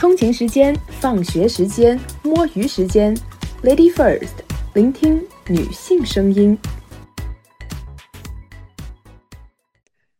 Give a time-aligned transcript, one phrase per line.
[0.00, 3.14] 通勤时间、放学时间、摸鱼时间
[3.62, 4.30] ，Lady First，
[4.72, 6.58] 聆听女性声音。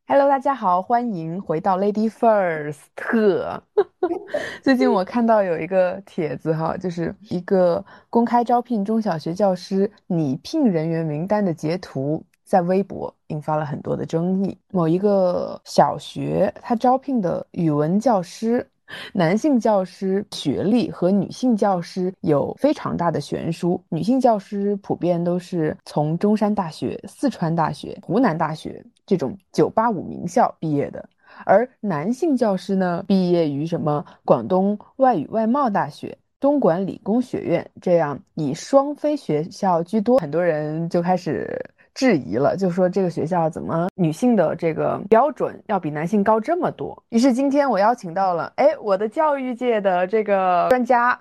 [0.06, 2.74] Hello，大家好，欢迎回到 Lady First。
[4.60, 14.58] 最近我看到有一个帖子哈，就是一个公开招聘中小学教师拟聘人员名单的截图，在微博引发了很多的争议。
[14.72, 18.66] 某一个小学，他招聘的语文教师。
[19.12, 31.08] 男性教师学历和女性教师有非常大的悬殊，女性教师普遍都是从中山大学、四川大学、湖南大学这种985名校毕业的，
[31.44, 41.58] 而男性教师呢，毕业于什么广东外语外贸大学、东莞理工学院这样以双非学校居多，很多人就开始。
[41.94, 47.00] 质疑了，就说这个学校怎么女性的这个标准要比男性高这么多？
[47.10, 51.18] 于是今天我邀请到了，哎，我的教育界的这个专家，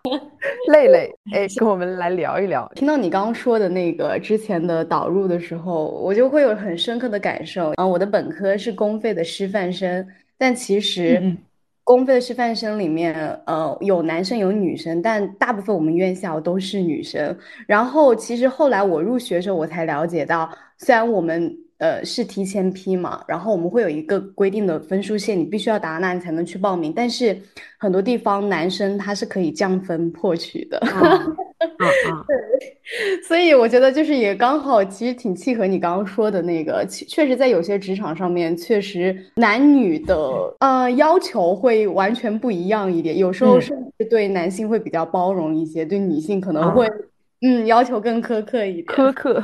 [0.70, 2.70] 累累，哎，跟我们来聊一聊。
[2.76, 7.72] 听到你刚刚说的那个之前的导入的时候，我就会有很深刻的感受。
[7.76, 11.36] 啊，我的本科是公费的师范生，但其实。
[11.90, 13.16] 公费的师范生里面，
[13.48, 17.36] 呃，有男生有女生，但大部分我们院校都是女生。
[17.66, 21.58] 然后，其实后来我入学的时候，我才了解到，虽然我们。
[21.80, 26.94] 呃，是提前批嘛，然后我们会有一个规定的分数线，你必须要达那，你才能去报名。
[26.94, 27.38] 但是
[27.78, 30.78] 很多地方男生他是可以降分破取的，
[31.58, 40.18] 对，所以我觉得就是也刚好，其实挺契合你刚刚说的那个，确实在有些职场上面，确实男女的
[40.60, 46.86] 呃要求会完全不一样一点，有时候甚至对男性会比较包容一些，对女性可能会
[47.42, 49.42] 嗯要求更苛刻一点，苛刻。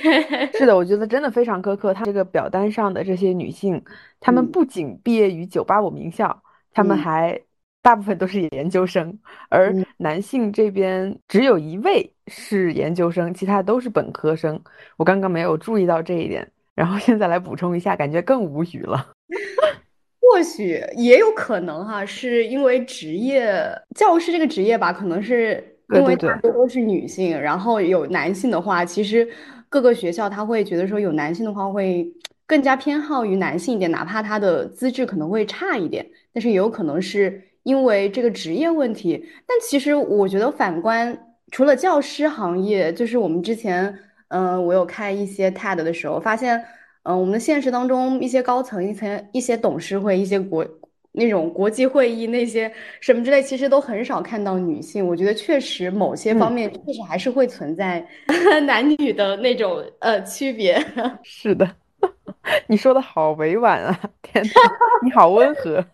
[0.56, 1.94] 是的，我觉得真的非常苛刻。
[1.94, 3.82] 他这个表单上的这些女性，
[4.20, 7.40] 她们不仅毕业于九八五名校，她们还
[7.82, 14.60] 大部分都是研究生，而男性这边只有一位是研究生，其他都是本科生。
[14.96, 19.08] 我刚刚没有注意到这一点，然后现在来补充一下，感觉更无语了。
[20.20, 23.54] 或许也有可能哈，是因为职业
[23.94, 25.64] 教师这个职业吧，可能是
[25.94, 29.28] 因为大多都是女性，然后有男性的话，其实。
[29.68, 32.10] 各个学校他会觉得说有男性的话会
[32.46, 39.24] 更加偏好于男性一点，哪怕他的资质可能会差一点，但是也有可能是因为这个职业问题。
[39.46, 41.18] 但其实我觉得反观
[41.50, 43.92] 除了教师行业，就是我们之前，
[44.28, 46.64] 嗯，我有看一些 TED 的时候，发现，
[47.02, 50.64] 嗯，我们的现实当中一些高层、一层一些董事会、一些国。
[51.16, 55.06] 那种国际会议那些什么之类，其实都很少看到女性。
[55.06, 58.06] 我觉得确实某些方面确实还是会存在
[58.66, 60.78] 男女的那种呃区别。
[61.24, 61.68] 是的，
[62.68, 63.98] 你说的好委婉啊！
[64.22, 64.50] 天哪，
[65.02, 65.84] 你好温和。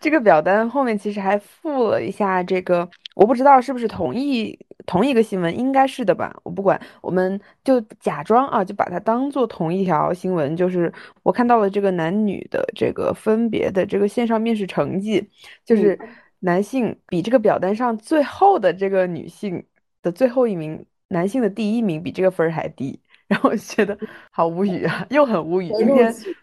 [0.00, 4.56] 这个表单后面其实还附了一下这个，我不知道是不是同一
[4.90, 6.36] 同一个新闻，应该是的吧？
[6.42, 10.56] 我不管，我们就假装啊，就把它当做同一条新闻。
[10.56, 10.92] 就是
[11.22, 15.24] 我看到了这个男女的这个分别的这个线上面试成绩，
[15.64, 15.96] 就是
[16.40, 19.64] 男性比这个表单上最后的这个女性
[20.02, 23.00] 的最后一名，男性的第一名比这个分儿还低。
[23.30, 23.96] 然后我觉得
[24.32, 25.70] 好无语啊，又很无语。
[25.76, 26.34] 今天是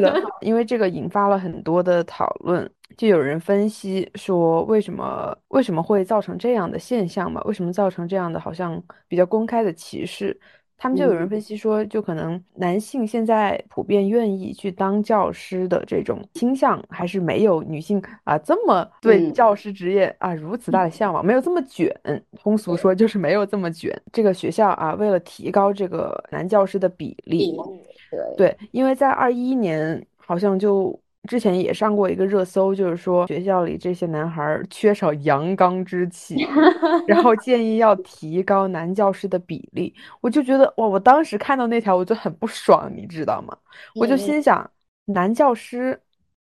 [0.00, 7.42] 的， 因为这个引发了很多的讨论，就有人分析说，为什么为什么会造成这样的现象嘛？
[7.42, 10.34] 为什么造成这样的好像比较公开的歧视？
[10.78, 21.94] 他们就有人分析说，就可能男性现在普遍愿意去当教师的这种倾向，还是没有女性啊这么对教师职业啊如此大的向往，没有这么卷。
[22.40, 23.92] 通俗说就是没有这么卷。
[24.12, 27.54] 这个学校啊，为了提高这个男教师的比例，
[28.36, 30.98] 对，因为在二一年好像就。
[31.28, 36.36] 之前也上过一个热搜，就是说学校里这些男孩缺少阳刚之气，
[37.06, 39.94] 然后建议要提高男教师的比例。
[40.22, 43.54] 我就觉得哇，我当时看到那条我就很不爽，你知道吗？
[43.94, 44.68] 我就心想，
[45.04, 46.00] 男教师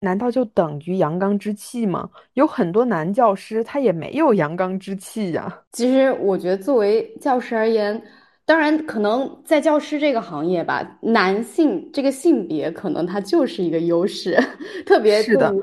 [0.01, 2.07] 难道就等于阳刚之气吗？
[2.35, 5.61] 有很多男教师他也没有阳刚之气呀。
[5.71, 7.99] 其实我觉得作为教师而言。
[8.47, 14.39] 当然，可能在教师这个行业吧，男性这个性别可能它就是一个优势，
[14.87, 15.53] 特别是的。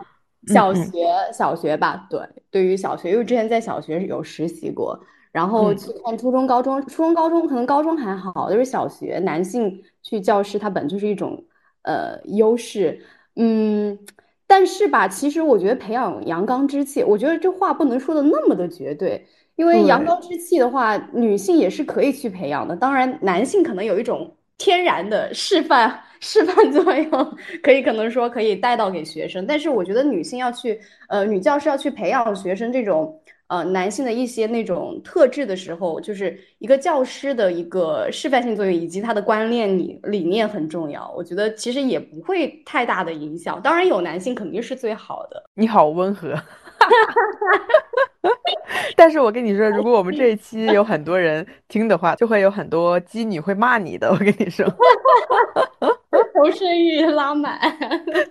[0.48, 0.90] 小学
[1.32, 2.20] 小学吧，对，
[2.50, 5.00] 对于小学，因为之前在小学有实习过，
[5.32, 11.42] 然后去看初中、高中，初中、高中可能高中还好，就是小学男性去教师，他本就是一种
[11.84, 13.00] 呃优势，
[13.36, 13.98] 嗯，
[14.46, 19.26] 但是吧，其实我觉得培养阳刚之气，我觉得这话不能说的那么的绝对。
[19.56, 22.74] 因为阳刚之气的话，女性也是可以去培养的。
[22.74, 29.46] 当然，男性可能有一种天然的示范示范作用，可以可能说可以带到给学生。
[29.46, 33.20] 但是我觉得女性要去，呃，女教师要去培养学生这种。
[33.46, 41.12] 呃，男性的一些那种特质的时候，就是一个教师的一个示范性作用，以及他的观念理理念很重要。
[41.14, 43.60] 我觉得其实也不会太大的影响。
[43.60, 45.44] 当然有男性肯定是最好的。
[45.52, 46.34] 你好温和，
[48.96, 54.10] 但是我跟你说，如果我们这一期有很多人听的话，就会有很多鸡女会骂你的。
[54.10, 54.66] 我跟你说，
[56.34, 57.58] 求生欲拉满，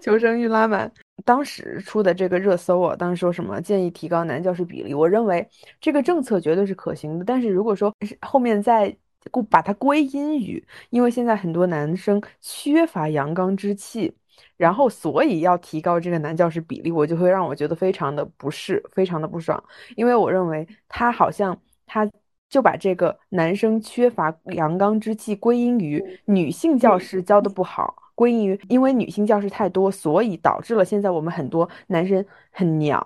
[0.01, 0.91] 求生欲拉满。
[1.25, 5.47] 当时出的这个热搜啊，当时说什么建议提高男教师比例，我认为
[5.79, 7.23] 这个政策绝对是可行的。
[7.23, 8.93] 但是如果说后面再
[9.31, 14.13] 故把它归因于，因为现在很多男生缺乏阳刚之气，
[14.57, 19.61] 然后所以要提高这个男教师比例，我就会让我觉得非常的不适，非常的不爽。
[19.95, 22.09] 因为我认为他好像他
[22.49, 27.95] 就把这个男生缺乏阳刚之气归因于女性教师教的不好。
[28.15, 33.01] 归因于因为女性教师太多，所以导致了现在我们很多男生很娘，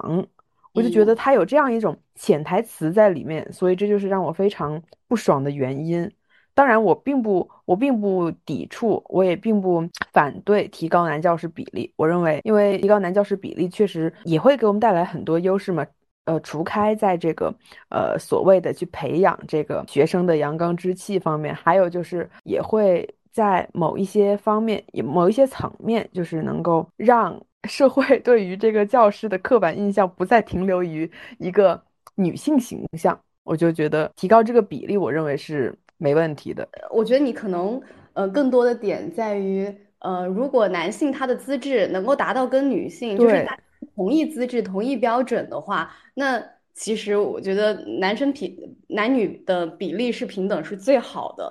[0.73, 6.11] 我就觉得他有这样一种潜台词在里面，所以这就是让我非常不爽的原因。
[6.57, 11.93] 当然，我并不我并不抵触，我也并不 反对提高男教师比例。
[11.95, 15.85] 我认为，因为提高男教师比例确实也会给我们带来很多优势嘛。
[16.25, 17.53] 呃，除开在这个
[17.89, 23.07] 呃所谓的去培养这个学生的阳刚之气方面，还有就是也会。
[23.29, 27.39] 在某一些方面，也某一些层面，就是能够让
[27.69, 31.07] 社会对于这个教师的刻板印象不再停留于
[31.37, 31.79] 一个
[32.15, 36.67] 女性形象，我就觉得提高这个比例，我认为是没问题的。
[36.91, 37.81] 我觉得你可能
[38.13, 43.47] 呃更多的点在于，呃，如果男性他的资质能够达到跟女性就是
[43.95, 46.41] 同一资质、同一标准的话，那。
[46.79, 48.55] 其实我觉得男生平
[48.89, 51.49] 男女的比例是平等是最好的，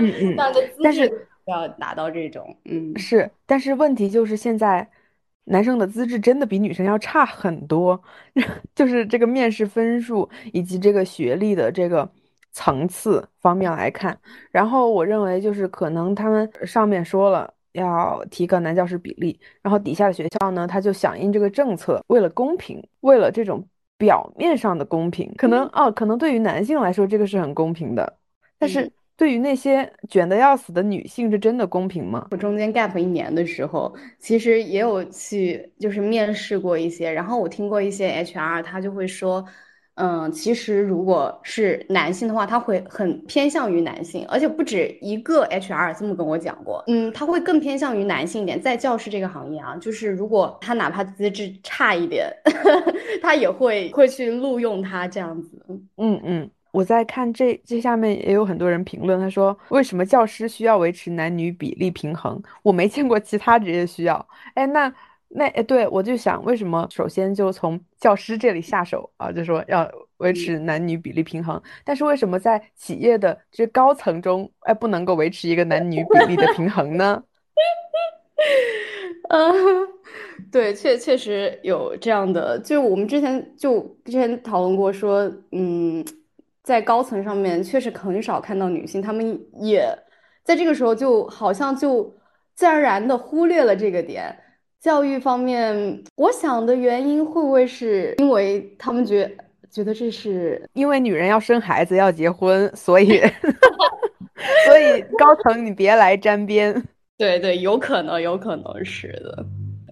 [0.00, 0.36] 嗯 嗯，
[0.82, 1.08] 但是
[1.46, 4.90] 要达到这种，嗯是，但是问题就是现在
[5.44, 8.02] 男生的资质真的比女生要差很多，
[8.74, 12.10] 就是这个面试分数以及这个学历的这个
[12.54, 14.18] 层次方面来看，
[14.50, 23.62] 然后我认为就是可能他们上面说了要提高男教师比例，然后底下的学校呢他就响应这个政策，为了公平，为了这种。
[23.96, 28.18] 表面上的公平，可能哦，可能对于男性来说这个是很公平的，
[28.58, 32.26] 但是对于那些卷的要死的女性，是真的公平吗？
[32.32, 39.42] 我中间 gap 一年的时候，其实也有去就是面试过一些，然后我听过一些 HR，他就会说。
[39.96, 46.82] 嗯，其实如果是男性的话，他会很偏向于男性，而且不止一个 HR 这么跟我讲过。
[46.88, 52.26] 嗯，他会更偏向于男性一点，在教师这个行业啊，就是如果他哪怕资质差一点，
[53.22, 55.50] 他也会会去录用他这样子。
[55.96, 62.42] 嗯嗯，我在看这这下面也有很多人评论，他说为什么教师需要维持男女比例平衡？
[62.62, 64.26] 我没见过其他职业需要。
[64.54, 64.92] 哎，那。
[65.36, 69.32] 那哎，对我就想，为什么首先就从教师这里下手啊？
[69.32, 77.24] 就说要维持男女比例平衡，但是为什么在企业的这高层中，哎，不能够维持一个男女比例的平衡呢？
[79.30, 79.52] 嗯，
[80.52, 86.04] 对，确确实有这样的，就我们之前就之前讨论过，说，嗯，
[86.62, 89.84] 在高层上面确实很少看到女性，她们也
[90.44, 92.16] 在这个时候就好像就
[92.54, 94.38] 自然而然的忽略了这个点。
[94.84, 99.26] 教育方面，我想的原因会不会是因为他们觉
[99.70, 103.18] 觉得这是因为女人要生孩子要结婚，所以
[104.68, 106.70] 所以高层你别来沾边。
[107.16, 109.46] 对对，有可能，有可能是的。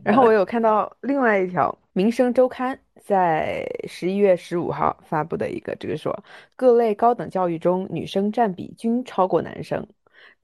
[0.04, 6.14] 然后我有看到另外一条《民生周刊》在十一月十五号发布的一个，这个说
[6.54, 9.86] 各类高等教育中女生占比均超过男生。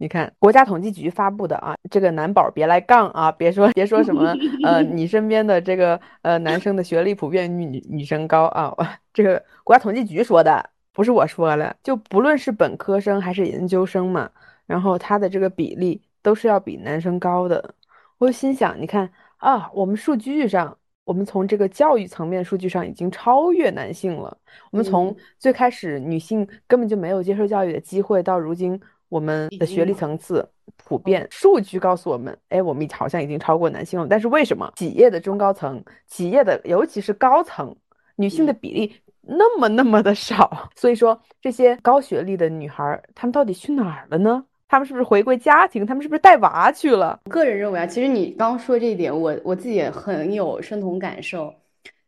[0.01, 4.33] 你看，国家统计局发布的啊，这个男宝别来杠啊，别说别说什么，
[4.65, 8.73] 呃， 你身边的这个呃男生的学历普遍女女生高啊，
[9.13, 14.31] 这个国家统计局说的，不是我说的，就不论是本科生还是研究生嘛，
[14.67, 17.75] 然后他的这个比例都是要比男生高的。
[18.19, 24.39] 我就心想，你看啊，我们数据上，我们从这个教育层面数据上已经超越男性了。
[24.71, 28.81] 我们从最开始女性根本就没有接受教育的机会，到如今。
[29.09, 30.47] 我们的学历层次
[30.77, 34.07] 普遍，数据告诉我们，哎，我们好像已经超过男性了。
[34.09, 37.75] 但是为什么企业的中高层、企业的尤其是高层，
[38.17, 40.69] 女性的比例那么那么的少？
[40.77, 44.45] 所以说，这些高学历的女孩，她们到底去哪儿了呢？
[44.69, 45.87] 她们是不是回归家庭？
[45.87, 47.19] 她们是不是带娃去了？
[47.31, 51.55] 个人认为啊，其实你刚说这一点，我我自己也很有深同感受，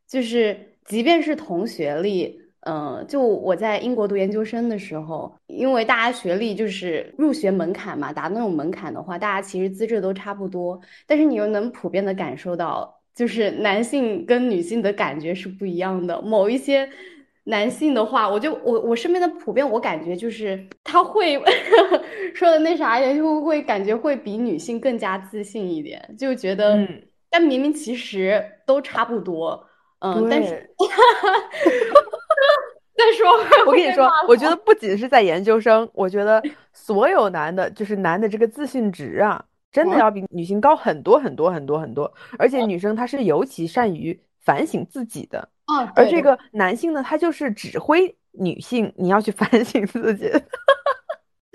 [0.07, 2.40] 就是即便是同学历。
[2.63, 16.21] 嗯，就我在英国读研究生的时候，因为大家学历就是入学门槛嘛，达那种门槛的话，大家其实资质都差不多，但是你又能普遍的感受到，就是男性跟女性的感觉是不一样的。
[16.21, 16.87] 某一些
[17.45, 21.43] 男性的话，我就我我身边的普遍，我感觉就是他会
[22.37, 26.79] 说的那啥一点，就会感觉会比女性更加自信一点，就觉得，
[27.31, 29.67] 但明明其实都差不多，
[30.01, 30.69] 嗯，但是。
[33.01, 36.43] 再说，我跟你说，我觉得不仅是在研究生，我觉得
[36.73, 39.43] 所有男的，就是男的这个自信值啊，
[39.73, 42.13] 真的要比女性高很多很多很多很多。
[42.39, 45.49] 而且女生她是尤其善于反省自己的，
[45.95, 50.31] 而这个男性呢，他就是指挥女性，你要去 反省自己。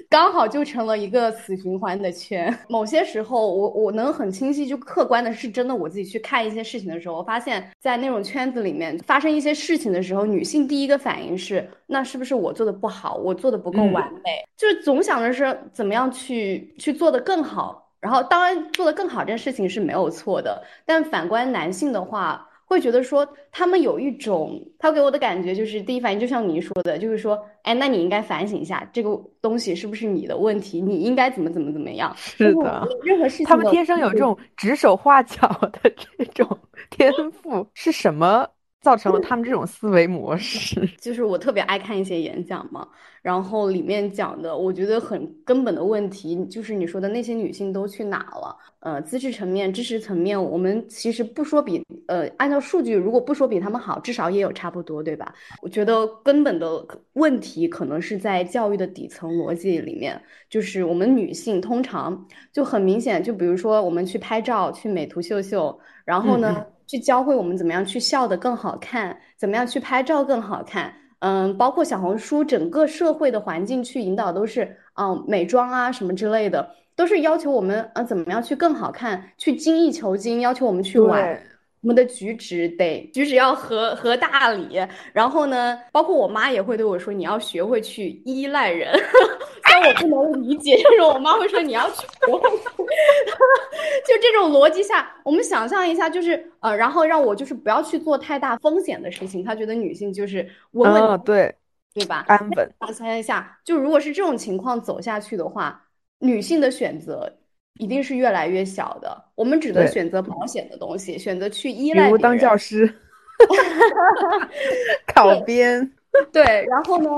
[0.09, 2.55] 刚好就成了一个死循环的圈。
[2.69, 14.43] 某些时候，我我能很清晰就客观的是真的，我自己去看一些事情的时候，我发现，在那种圈子里面发生一些事情的时候，女性第一个反应是，那是不是我做的不好，我做的不够完美？
[14.55, 17.91] 就是总想着是怎么样去去做的更好。
[17.99, 22.47] 然后，当然做的更好这件事情是没有错的，但反观男性的话。
[22.65, 29.09] 会觉得说他们有一种，他给我的感觉就是第一反应就像你说的，就是说，哎，那你应该反省一下这个
[29.41, 32.11] 东西是不是你的问题，你应该怎么怎么怎么样。
[32.17, 36.57] 是的，任何事情他们天生有这种指手画脚的这种
[36.89, 38.47] 天赋，是什么？
[38.85, 42.87] 造成了他们这种思维模式，就是我特别爱看一些演讲嘛，
[43.23, 48.55] 然后里面讲的，我觉得很根本的问题，就是你说的那些女性都去哪了？
[48.81, 55.33] 呃，资质层面、知识层面，我们其实不说比，呃，按照数据，如果不说比他们好，至少也有差不多，对吧？
[55.63, 62.23] 我觉得根本的问题可能是在教育的底层逻辑里面，就是我们女性通常
[62.53, 66.67] 就很明显，就比如说我们去拍照，去美图秀秀，然后呢？
[66.87, 70.93] 去教会我们怎么样去笑得更好看，怎么样去拍照更好看。
[71.19, 81.41] 嗯，包括小红书整个社会的环境去引导都是，嗯，美妆啊什么之类的，都是要求我们啊怎么样去更好看，去精益求精，要求我们去玩。
[81.85, 84.75] 我们的举止得举止要合合大理，
[85.13, 88.91] 然后呢，包括我妈也会对我说，你要学会去依赖人。
[89.67, 92.31] 虽然我不能理解，就是我妈会说你要学会，
[94.03, 99.43] 就这种逻辑下，我们想象一下，就是呃，然后让我就是不要去做太大风险的事情。
[99.43, 101.55] 她觉得女性就是稳稳对
[101.93, 102.25] 对吧？
[102.27, 102.67] 安稳。
[102.79, 105.85] 想象一下，就如果是这种情况走下去的话，
[106.17, 107.31] 女性的选择。
[107.79, 109.23] 一定是越来越小的。
[109.35, 112.05] 我们只能选择保险的东西，选择去依赖。
[112.05, 112.93] 比如当教师，
[115.13, 115.91] 考编。
[116.31, 117.09] 对，然后呢，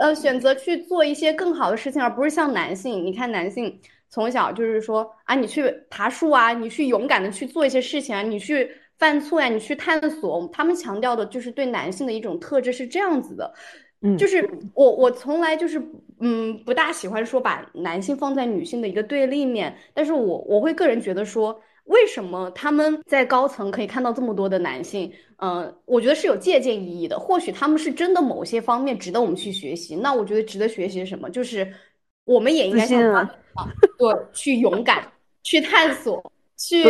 [0.00, 3.04] 呃，选择去做一些更好的事情，而不是像男性。
[3.04, 10.48] 你看，男性从小就是说啊，你去爬树啊，你去勇敢的去做一些事情啊，你去犯错呀，你去探索。
[10.50, 13.52] 他们强调的就是对男性的一种特质是这样子的。
[14.18, 15.82] 就是我，我从来就是，
[16.20, 19.76] 嗯，不大喜欢说把男性放在女性的一个对立面。
[19.94, 25.10] 但是我我会个人觉得说，为什么他们在高层可以看到这么多的男性？
[25.38, 27.18] 嗯，我觉得是有借鉴意义的。
[27.18, 29.96] 或许他们是真的某些方面值得我们去学习。
[29.96, 31.28] 那我觉得值得学习是什么？
[31.30, 31.66] 就是
[32.24, 33.28] 我们也应该像他们
[33.98, 35.10] 对，去勇敢，
[35.42, 36.84] 去探索，去。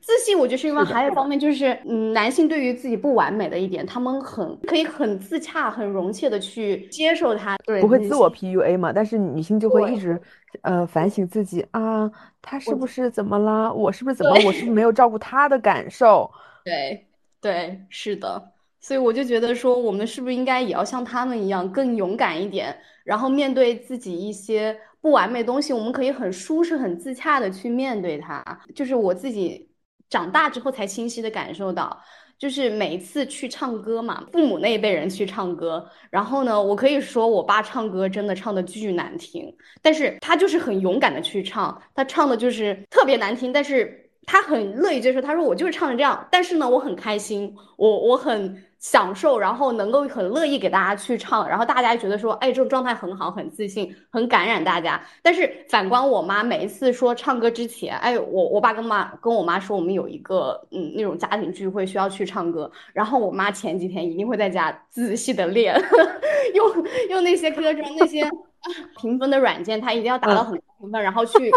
[0.00, 8.92] 自信，我觉得是因为还有一方面就是，嗯，男性对于自己不完美的一点，他们很可以很自洽、很容切的去接受他，对，不会自我 PUA 嘛。
[8.92, 10.20] 但是女性就会一直，
[10.62, 12.10] 呃，反省自己啊，
[12.40, 13.72] 他是不是怎么了？
[13.72, 14.32] 我是不是怎么？
[14.46, 16.30] 我是不是没有照顾他的感受？
[16.64, 17.06] 对，
[17.40, 18.50] 对，是的。
[18.80, 28.42] 所以我就觉得说，我们是不是应该也要像他们一样更勇敢一点，然后面对自己一些不完美东西，我们可以很舒适、很自洽的去面对它。
[28.74, 29.68] 就是我自己。
[30.14, 32.00] 长大之后才清晰的感受到，
[32.38, 39.52] 就是每一次去唱歌嘛，父母那一辈人去唱歌，然后呢，我可以说我爸唱歌真的唱的巨难听，
[39.82, 48.62] 但是他就是很勇敢的去唱，他唱的就是特别难听，但是他很乐意接受，他说我就是唱成这样，但是呢，我很开心，我我很。
[48.84, 55.00] 享受，然后能够很乐意给大家去唱，然后大家觉得说，哎，这种状态很好，很自信，很感染大家。
[55.22, 65.74] 但是反观我妈，每一次说唱歌之前，哎，我我爸跟妈跟我妈说，我们有一个嗯那种家庭聚会需要去唱歌，然后我妈前几天一定会在家仔细的练，
[66.52, 68.22] 用用那些歌中那些
[69.00, 71.50] 评分的软件，她一定要达到很高评分，然后去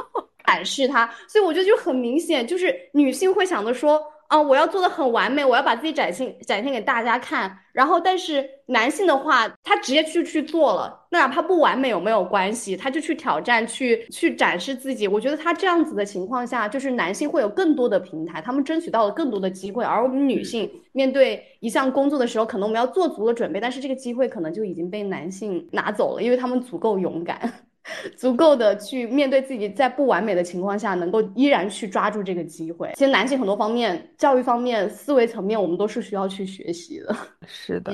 [0.47, 1.07] 展示它。
[1.27, 4.01] 所以我觉得就很明显，就是女性会想着说。
[4.27, 7.57] 啊，我要做的很完美，我要把自己展现展现给大家看。
[7.71, 12.75] 然后，但是男性的话，他直接去去做了，那哪怕不完美有没有关系？
[12.75, 15.07] 他就去挑战，去去展示自己。
[15.07, 27.49] 我觉得他这样子的情况下，就是男性会有更多的平台，他们争取到了更多的机会，而我们女性面对一项工作的时候，可能我们要做足了准备，但是这个机会可能就已经被男性拿走了，因为他们足够勇敢。
[28.15, 32.91] 足够的去面对自己，在不完美的情况下，能够依然去抓住这个机会。
[32.95, 37.15] 其实男性很多方面，教育方面、思维层面，我们都是需要去学习的。
[37.47, 37.93] 是的，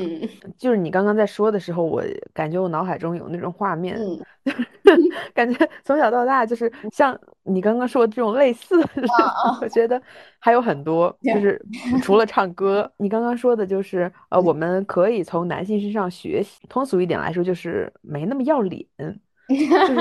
[0.57, 3.97] 就是你刚刚在说的时候，我感觉我脑海中有那种画面，
[5.33, 8.89] 感觉从小到大就是像你刚刚说的这种类似的，
[9.61, 10.01] 我觉得
[10.39, 11.61] 还有很多，就是
[12.01, 16.59] 除了唱歌，你刚刚说的就是呃，我们可以从男性身上学习。
[16.67, 18.83] 通俗一点来说，就是没那么要脸。
[19.49, 19.55] 就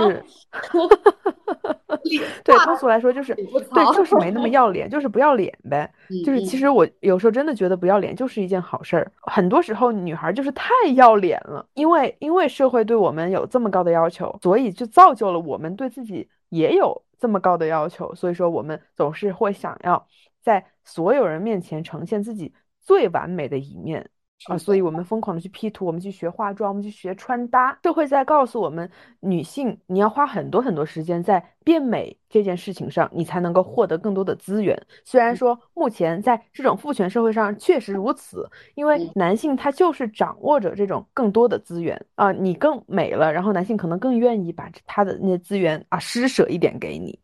[0.09, 0.25] 是，
[2.45, 3.35] 对，通俗来说就是，
[3.75, 5.91] 对，就是没那么要脸，就是不要脸呗。
[6.25, 9.11] 就是其实我有时候真的觉得不要脸就是一件好事儿。
[9.21, 18.15] 很多时候女孩就是太要脸了，因为因为社会对我们有这么高的要求，所以就造就了我们对自己也有这么高的要求。
[18.15, 20.07] 所以说我们总是会想要
[20.41, 24.09] 在所有人面前呈现自己最完美的一面。
[24.47, 34.81] 啊，所以我们疯狂的去 P 图，我们去学化妆，我们去学穿搭，社会在告诉我们，女性你要花很多很多时间在变美这件事情上，你才能够获得更多的资源。
[35.05, 47.19] 虽然说目前在这种父权社会上确实如此，因为男性他就是掌握着这种更多的资源啊，你更美了，然后男性可能更愿意把他的那些资源啊施舍一点给你。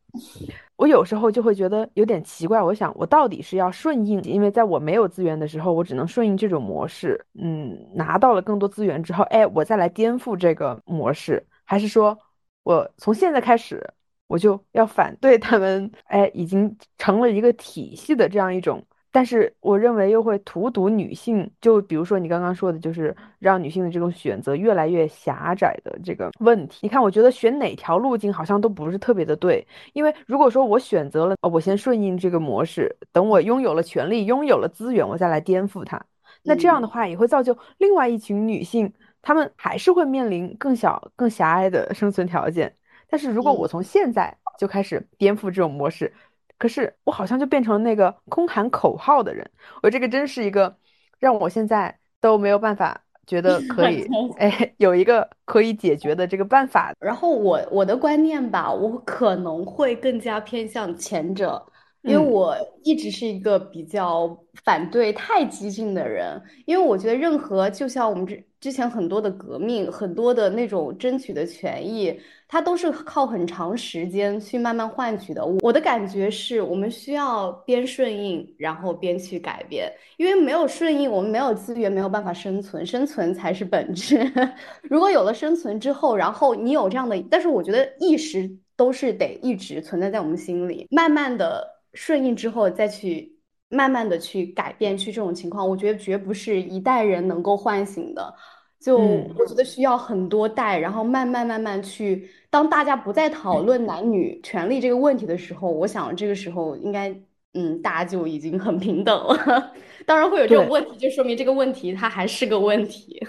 [0.78, 7.20] 我有时候就会觉得有点奇怪，我想我到底是要顺应，因为在我没有资源的时候，我只能顺应这种模式。
[7.34, 12.16] 嗯，拿到了更多资源之后，哎，我再来颠覆这个模式，还是说
[12.62, 13.84] 我从现在开始
[14.28, 15.90] 我就要反对他们？
[16.04, 18.80] 哎，已经成了一个体系的这样一种。
[19.18, 26.78] 但是我认为又会荼毒女性，就比如说你刚刚说的，就是让女性的这种选择越来越狭窄的这个问题。
[26.82, 36.00] 你看，我觉得选哪条路径好像都不是特别的对，因为如果说我选择了，哦，我先顺应这个模式，等我拥有了权利、拥有了资源，我再来颠覆它，
[36.44, 42.72] 那这样的话也会造就另外一群女性，她们还是会面临更小、更狭隘的生存条件。
[43.10, 46.12] 但是如果我从现在就开始颠覆这种模式，
[46.58, 49.48] 可是我好像就变成了那个空喊口号的人，
[49.82, 50.76] 我这个真是一个
[51.18, 54.06] 让我现在都没有办法觉得可以，
[54.38, 56.92] 哎，有一个可以解决的这个办法。
[57.00, 61.64] 然后我我的观念吧，我可能会更加偏向前者。
[62.02, 75.44] 因为我一直是一个比较反对太激进的人，因为我觉得任何就像我们之之前很多的革命，很多的那种争取的权益，它都是靠很长时间去慢慢换取的。
[75.60, 84.18] 我的感觉是我们需要边顺应，然后边去改变，因为没有顺应，我们没有资源，没有办法生存，生存才是本质。
[84.82, 91.77] 如果有了生存之后，然后你有这样的，但是我觉得意识都是得一直存在在我们心里，慢慢的。
[91.98, 93.36] 顺应之后再去
[93.70, 98.32] 慢慢的去改变，去这种情况，我觉得绝不是一代人能够唤醒的。
[98.78, 102.30] 就我觉得需要很多代，然后慢慢慢慢去。
[102.50, 107.12] 当大家不再讨论男女权利这个问题的时候，我想这个时候应该，
[107.54, 109.72] 嗯，大家就已经很平等了。
[110.06, 113.20] 当然会有这种问题，就说明这个问题它还是个问题。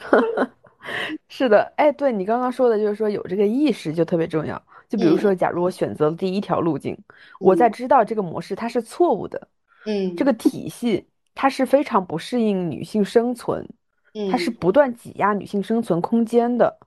[1.28, 4.60] 是的，哎，对你刚刚说的，就是说有这个意识就特别重要。
[4.88, 6.98] 就比如说，假如我选择了第一条路径，
[7.40, 9.48] 我在知道这个模式它是错误的，
[9.86, 13.68] 嗯，这个体系它是非常不适应女性生存，
[14.14, 16.78] 嗯它是不断挤压女性生存空间的，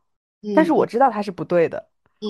[0.55, 0.86] 但是我。
[0.86, 1.86] 知道它是不对的，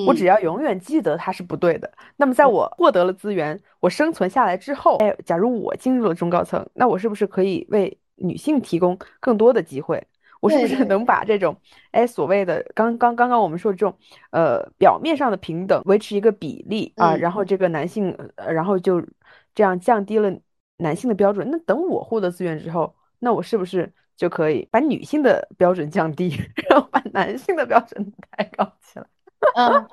[0.08, 0.26] 我只。
[0.26, 1.90] 要永远记得它是不对的。
[2.16, 10.04] 那么在我获得了资源，我生存下来之后，哎，假如我进入了中高层，那我是不是可以为女性提供更多的机会？
[10.42, 11.56] 我是不是能把这种，
[11.92, 13.98] 哎，所谓的刚刚刚刚我们说的这种，
[14.32, 19.02] 呃，表面上的平等维持一个比例啊，然后这个男性，呃，然后就
[19.56, 20.32] 这样降低了
[20.78, 21.48] 男性的标准。
[21.50, 26.30] 那等我获得资源之后，那我是不是就可以把女性的标准降低，
[26.70, 29.06] 然后把男性的标准抬高起来？
[29.56, 29.88] 嗯。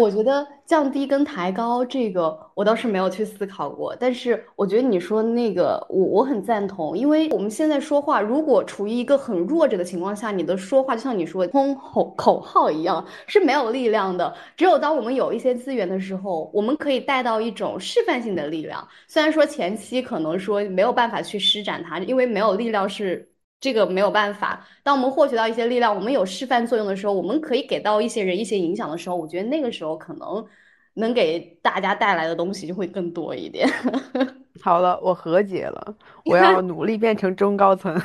[0.00, 3.94] 我觉得降低跟抬高这个，我倒是没有去思考过。
[4.00, 14.34] 但是我觉得你说那个，我我很赞同，因为我们现在说话，如果处于一个很弱者的情况下，你的说话就像你说空口口号一样，是没有力量的。
[14.56, 18.86] 只有当我们有一些资源的时候，我们可以带到一种示范性的力量。
[19.06, 23.28] 虽然说前期可能说没有办法去施展它，因为没有力量是。
[23.64, 24.62] 这个没有办法。
[24.82, 30.44] 当我们获取到一些力量，我们有示范作用的时候，我们可以给到一些人一些影响的时候，我觉得那个时候可能
[30.92, 33.66] 能给大家带来的东西就会更多一点。
[34.60, 35.94] 好了，我和解了，
[36.26, 37.98] 我要努力变成中高层。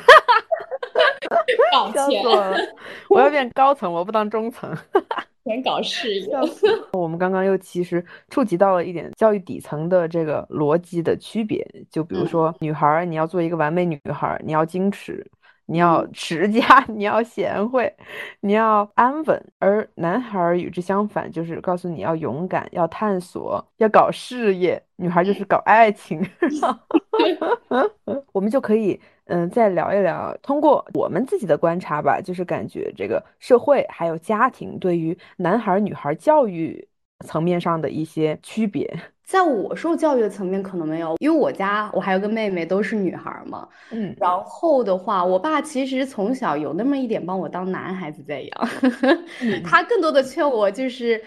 [1.70, 2.24] 搞钱，
[3.10, 4.74] 我要变高层，我不当中层。
[5.44, 6.28] 全搞事业。
[6.92, 15.26] 我们刚刚又其实触及到了一点教育底层的这个逻辑的区别，就比如说，女孩你要做一个完美女孩，你要矜持。
[15.70, 17.94] 你要持家，你要贤惠，
[18.40, 24.82] 你要安稳，而男孩与之相反，就是告诉你要勇敢，要探索，要搞事业。
[24.96, 26.20] 女孩就是搞爱情。
[28.32, 36.88] 我们就可以，嗯，再聊一聊，通过我们自己的观察吧，就是感觉这个社会还有家庭对于男孩女孩教育
[37.24, 38.92] 层面上的一些区别。
[39.30, 43.68] 在我受教育的层面可能没有，因为我家我还有个妹妹，都是女孩嘛。
[43.92, 48.68] 嗯，然后的话，我爸其实从小有那么一点把我当男孩子在养，
[49.62, 51.22] 他更多的劝我就是，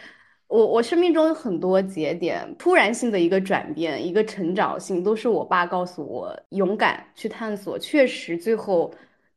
[0.48, 8.94] 我我生命中有很多节点，突然性的一个转变，一个成长性，都是我爸告诉我勇敢去探索，确实最后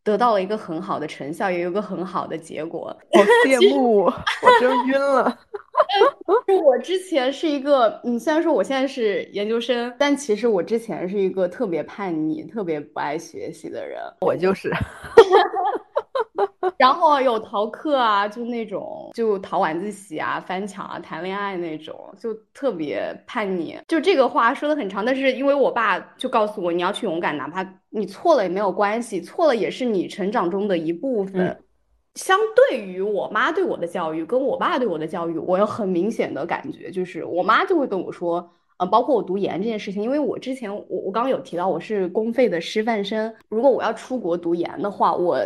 [0.07, 2.97] 得到了一个很好的成效，也有个很好的结果。
[3.13, 5.37] 好 羡慕， 我真晕了。
[6.65, 14.01] 我之前是一个，嗯，虽然说我现在是研究生，但其实我之前是一个特别叛逆、特别不爱学习的人。
[14.21, 14.71] 我就是，
[16.87, 23.77] 然后有逃课啊，就那种就逃晚自习啊、翻墙啊、谈恋爱那种，就特别叛逆。
[23.89, 31.61] 就这个话说的很长，但是因为我爸就告诉我，你要去勇敢，哪怕你错了也没有关系，错了也是你成长中的一部分。
[32.15, 45.39] 相对于我妈对我的教育，跟我爸对我的教育，我有很明显的感觉，就是我妈就会跟我说，呃，包括我读研这件事情，因为我之前我我刚刚有提到我是公费的师范生，如果我要出国读研的话，我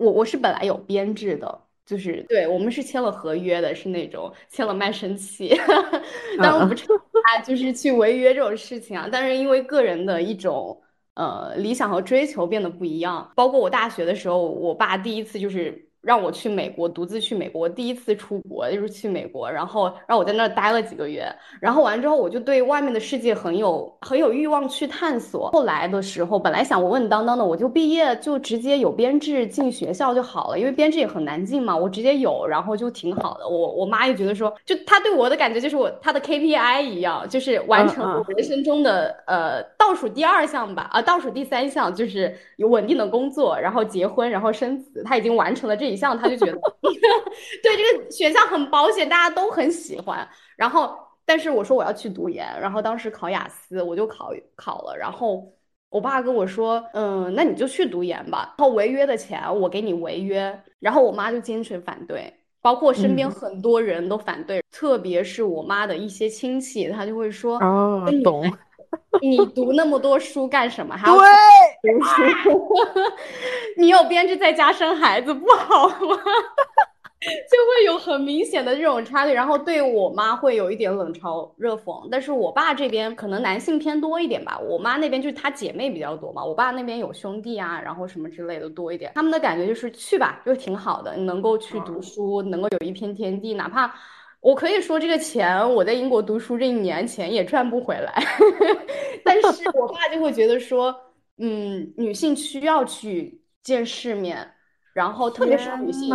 [0.00, 5.48] 我我是本来有编制的，就是对我们是签了合约的，是那种签了卖身契，
[6.40, 10.80] 当然我不知道啊就是去违约这种事情啊，但是因为个人的一种
[11.14, 15.89] 呃理想和追求变得不一样，包括我大学的时候，我爸第一次就是。
[16.00, 25.50] 让我去美国独自去美国，第一次出国就是去美国，然后让我在那儿待了几个月，然后完之后我就对外面的世界很有很有欲望去探索。
[25.50, 33.46] 后来的时候，本来想稳稳当当的，我就毕业就直接有编制进学校就好了，因为编制也很难进嘛，我直接有，然后就挺好的。
[33.46, 45.89] 我我妈也觉得说，就她对我的感觉就是我她的 KPI 一样，就是完成我人生中的呃倒数第二项吧，啊倒数第三项就是有稳定的工作，然后结婚，然后生子，她已经完成了这。
[45.90, 46.52] 一项他就觉得
[47.62, 50.26] 对这个选项很保险，大家都很喜欢。
[50.56, 54.96] 然后，但是我说我要去读研，然后当时考雅思，我就考考了。
[54.96, 55.52] 然后
[55.88, 58.54] 我爸跟我说：“嗯，那你就去读研吧。
[58.58, 68.44] 然后违约的钱我给你违约。”然后我妈就坚决反对，包括身边很多人都反对，特别是我妈的一些亲戚，他就会说：“哦，懂。”
[69.20, 70.96] 你读那么多书干什么？
[70.96, 71.22] 还要读
[72.44, 72.74] 书？
[73.76, 75.94] 你有编制在家生孩子不好吗？
[77.20, 82.08] 就会有很明显的这种差距，然后对我妈会有一点冷嘲热讽。
[82.10, 89.12] 但是我爸这边可能男性偏多一点吧，我妈那边就是她姐妹比较多嘛，我爸那边有兄弟啊，然后什么之类的多一点。
[89.14, 93.92] 他们的感觉就是去吧，就挺好的，你能够去读书，能够有一片天地，哪怕。
[94.40, 98.12] 我可以说，这个钱我在英国读书这一年钱也赚不回来，
[99.24, 100.94] 但是我爸就会觉得说，
[101.38, 104.50] 嗯，女性需要去见世面，
[104.94, 106.08] 然后特别是女性，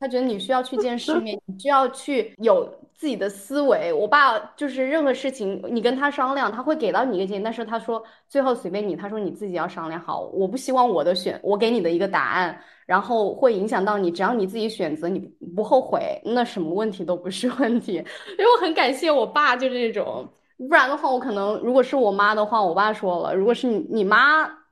[0.00, 3.92] 他觉得你需要去见世面，你需要去有自己的思维。
[3.92, 10.22] 我爸就是任何事情你跟他商量，他会给到你一个建议，但是他说最后随便你，他说你自己要商量好。
[10.32, 12.58] 我不希望我的选，我给你的一个答案。
[12.86, 15.18] 然后会影响到你，只要你自己选择，你
[15.56, 17.94] 不后悔，那什么问题都不是问题。
[18.38, 20.28] 因为我很感谢我爸，就这种，
[20.58, 24.63] 不然的话，我可能如果是我妈的话，我爸说了，如果是你你妈。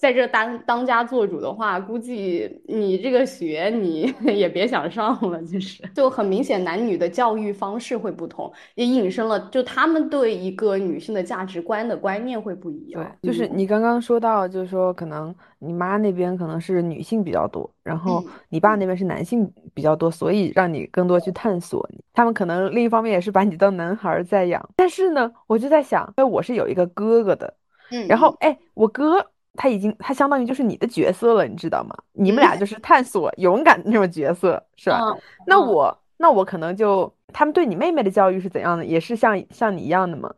[0.00, 5.42] 在这当当家做主的话，估计你这个学你 也别想上了。
[5.42, 13.18] 就是就很明显，男女的教育方式会不同，也引申了就他们对一个女性的价值观的观念会不一样。
[13.20, 21.86] 对，就是你刚刚说到，就是说可能你妈那边可能是女性比较多，然后你爸那边是男性比较多，所以让你更多去探索。
[22.14, 24.66] 他们可能另一方面也是把你当男孩在养。
[24.76, 27.52] 但是呢，我就在想，因为我是有一个哥哥的，
[27.90, 29.26] 嗯，然后哎，我哥。
[29.54, 31.94] 他已经，他相当于就是你的角色了，你知道吗？
[32.12, 35.00] 你们俩就是探索、勇敢的那种角色，是吧？
[35.46, 38.84] 那我，那我可能就，他们对你妹妹的教育是怎样的？
[38.84, 40.32] 也是像像你一样的吗？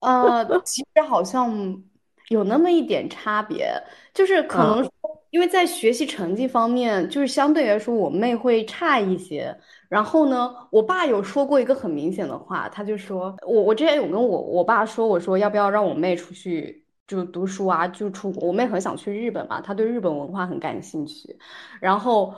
[0.00, 1.82] 呃， 其实好像
[2.28, 3.72] 有那么一点差别，
[4.12, 4.88] 就是可能
[5.30, 9.56] 因为在学习成绩方面，就是相对来说我妹会差一些。
[9.88, 18.46] 然后呢，我爸有说过一个很明显的话，他就说我我之前有跟我我爸说，我说要不要让我妹出去就读书啊，就出国。
[18.46, 21.36] 我妹很想去日本嘛，她对日本文化很感兴趣。
[21.80, 22.32] 然后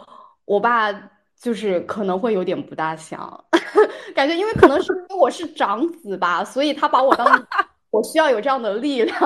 [0.46, 0.90] 我爸
[1.38, 3.44] 就是可能会有点不大想，
[4.16, 7.46] 感觉因为可能是因为我是长子吧，所以他把我当
[7.90, 9.16] 我需要有这样的力量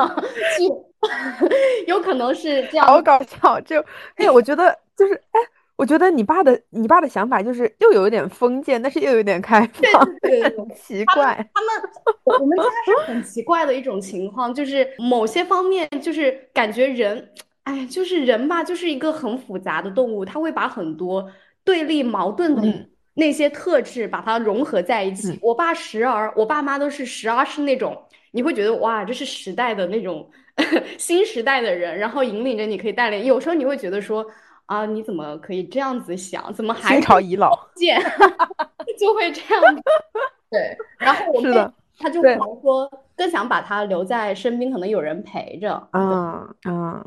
[0.59, 0.65] 去，
[1.87, 2.85] 有可能是这样。
[2.85, 3.81] 好搞笑，就
[4.17, 5.41] 哎，我觉得就是哎。
[5.77, 9.61] 我觉得你爸的你爸的想法就是又有一点封建，但是又有点开
[9.93, 11.35] 放，很奇怪。
[11.53, 17.31] 他们我们家是很奇怪的一种情况，就是某些方面就是感觉人，
[17.65, 21.31] 哎，就是人吧，就是一个很复杂的动物，他会把很多
[21.63, 25.39] 对立矛盾的那些特质把它融合在一起。
[25.43, 30.27] 我爸时而，我爸妈都是时而是那种你会觉得哇，这是时代的那种
[30.97, 33.27] 新时代的人，然后引领着你可以带领。
[33.27, 34.27] 有时候你会觉得说。
[34.67, 36.53] 啊，你怎么可以这样子想？
[36.53, 38.01] 怎么还新潮遗老见
[38.99, 39.63] 就会这样？
[40.51, 45.89] 对，然后我们他就可能说更想把他留在身边，可能有人陪着。
[45.93, 47.05] 嗯嗯，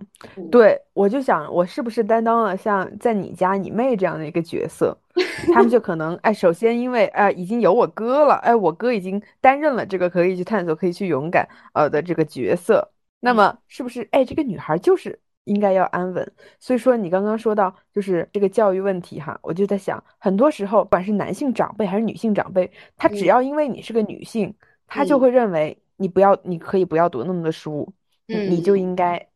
[0.49, 4.97] 对，我就想我是不是担当了像在你家你妹这样的一个角色？
[5.53, 15.19] 他们就可能哎，首先因为哎已经有我哥了，哎，我哥已经担任了这个可以去探索、可以去勇敢呃的这个角色，那么是不是哎这个女孩就是？
[15.45, 24.53] 应该要安稳，所以说你刚刚说到就是这个教育问题哈，我就在想，很多时候不管是男性长辈还是女性长辈，他只要因为你是个女性，
[24.85, 27.91] 他就会认为你不要，你可以不要读那么多书，
[28.27, 29.27] 你就应该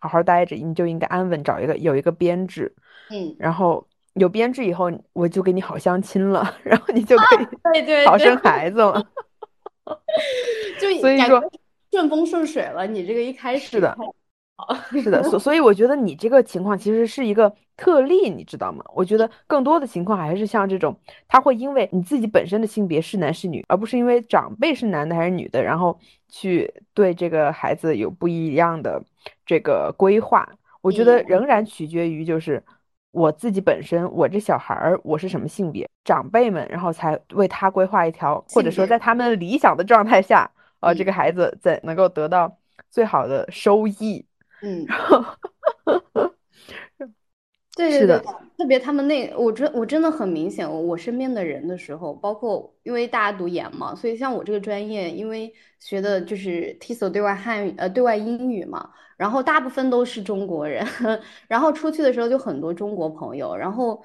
[0.00, 2.70] 好好待着，你就应该安稳，找一个有一个编制，
[3.10, 9.02] 嗯，然后有编制以后，我就给你好相亲了， 然后你就可以对对好生孩子了，
[10.78, 11.42] 就所以说
[11.90, 13.96] 顺风顺水了，你这个一开始的。
[14.90, 18.84] 是的，所所以我觉得你这个情况其实是一个特例，你知道吗？
[18.94, 20.96] 我觉得更多的情况还是像这种，
[21.28, 25.98] 他会因为你自己本身的性别是男是女，而不是因为长辈是男的还是女的，然后
[26.28, 29.02] 去对这个孩子有不一样的
[29.46, 30.48] 这个规划。
[30.80, 32.62] 我觉得仍然取决于就是
[33.12, 42.56] 我自己本身，我这小孩儿我是什么性别，长辈们然后才为他规划一条，或者说在他们理想的状态下，呃，这个孩子在能够得到
[42.90, 44.26] 最好的收益。
[44.62, 44.86] 嗯，
[47.74, 48.18] 对对对，
[48.58, 60.86] 特别他们那，我真我真的很明显，我身边的人的时候，包括因为大家读研嘛，所以像我这个专业，因为学的就是 TESOL 对外汉语，呃，对外英语嘛，然后大部分都是中国人，
[61.48, 64.04] 然后出去的时候就很多中国朋友，然后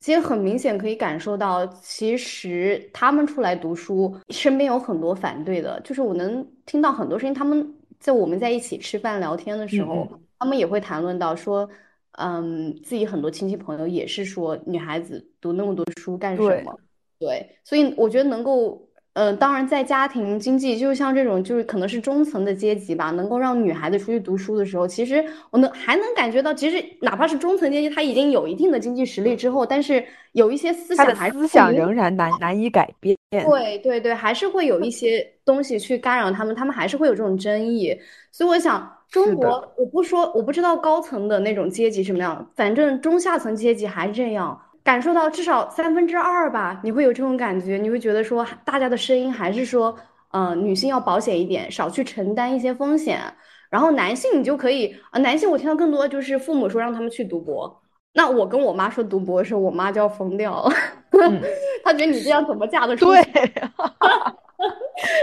[0.00, 7.72] 其实很明显可以感受到，其实他们出来读书，身边有很多反对的，就是我能听到很多声音，他们。
[8.06, 11.68] 在我们在一起吃饭聊天的时候，他们也会谈论到说，
[12.12, 16.78] 嗯，自己很多亲戚朋友也是说，女孩子读那么多书干什么？
[17.18, 18.85] 对，所以我觉得能够。
[19.16, 33.16] 呃，当然，在家庭经济，就像这种，就是可能是中层的阶级吧，能够让女孩子出去读书的时候，其实我能还能感觉到，其实哪怕是中层阶级，他已经有一定的经济实力之后，但是有一些思想还思想仍然难难以改变。
[33.30, 37.98] 对对对，还是会有一些东西去干扰他们，他们还是会有这种争议。
[38.30, 39.48] 所以我想，中国
[39.78, 44.60] 我不说，我不知道高层的那种阶级什么样，反正中下层阶级还这样。
[44.86, 49.92] 感受到至少三分之二吧，你会有这种感觉，你会觉得说大家的声音还是说，
[50.30, 53.20] 嗯，女性要保险一点，少去承担一些风险。
[53.68, 60.70] 然后男性你就可以，啊，男性我听到更多就是父母说让他们去读博，那我跟我妈说读博的时候，我妈就要疯掉了，
[61.82, 63.22] 她觉得你这样怎么嫁得出去？
[63.32, 63.52] 对，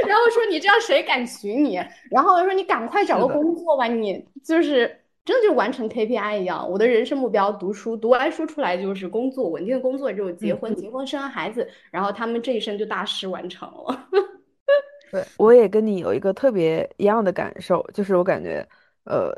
[0.06, 1.80] 然后说你这样谁敢娶你？
[2.12, 5.00] 然后说你赶快找个工作吧，你就是。
[5.26, 14.08] 真的就完成 KPI 一样，我的人生目标读书，读完书出来就是工作，稳定的工作之后结婚，结婚生完孩子，然后他们这一生就大事完成了。
[15.10, 18.68] 对，我也跟你有一个特别一样的感受，就是我感觉，
[19.06, 19.32] 呃，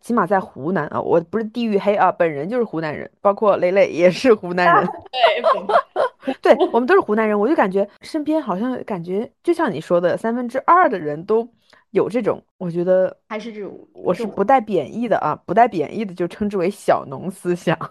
[0.00, 4.86] 起码在湖南啊，我不是地域黑啊，本人就是湖南人，包括磊磊也是湖南人。
[6.40, 11.48] 对， 对我们都是湖南人，我就感觉身边好像感觉就像你说的，三分之二的人都。
[11.92, 17.78] 有这种，我觉得还是这种，我是不带贬义的啊，不带贬义的就称之为小农思想。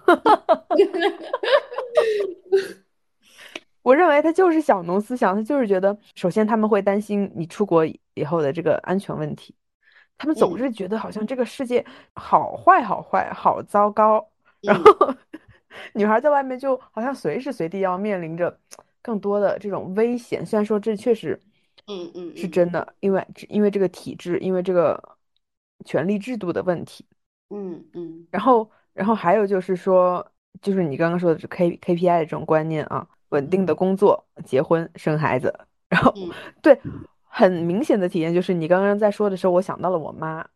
[3.84, 7.86] 我认为他就是小农思想，他就是觉得，首先他们会担心你出国
[8.16, 9.54] 以后的这个安全问题，
[10.18, 11.86] 他们总是觉得好像这个世界
[12.16, 14.28] 好坏好坏好糟糕，
[14.62, 15.14] 然后
[15.94, 18.60] 女孩在外面就好像随时随地要面临着
[19.00, 21.40] 更多的这种危险，虽然说这确实。
[21.92, 25.18] 嗯嗯，是真的，因为因为这个体制，因为这个
[25.84, 27.06] 权力制度的问题。
[27.50, 28.26] 嗯嗯。
[28.32, 30.26] 然后然后还有就是说，
[30.62, 35.54] 就是你刚刚说的这 K KPI 的这种观念啊，稳定的工作、结婚、生孩子，
[35.90, 36.14] 然后
[36.62, 36.80] 对，
[37.24, 40.48] 很明显的体验就是你刚刚在说的时候，我想到了我妈。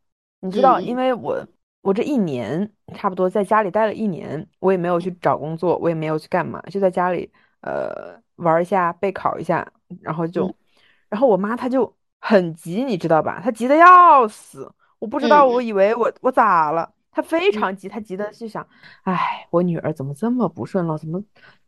[0.41, 1.43] 你知道，因为我
[1.81, 9.67] 我这一年差不多在家里待了一年，我也没有去找工作，我也没有去干嘛，就在家里呃玩一下，备考一下，
[10.01, 10.53] 然后就，
[11.09, 13.39] 然后我妈她就很急，你知道吧？
[13.43, 16.89] 她急得要死，我不知道，我以为我我咋了？
[17.11, 18.67] 她非常急，她急的就想，
[19.03, 20.97] 哎，我女儿怎么这么不顺了？
[20.97, 21.21] 怎么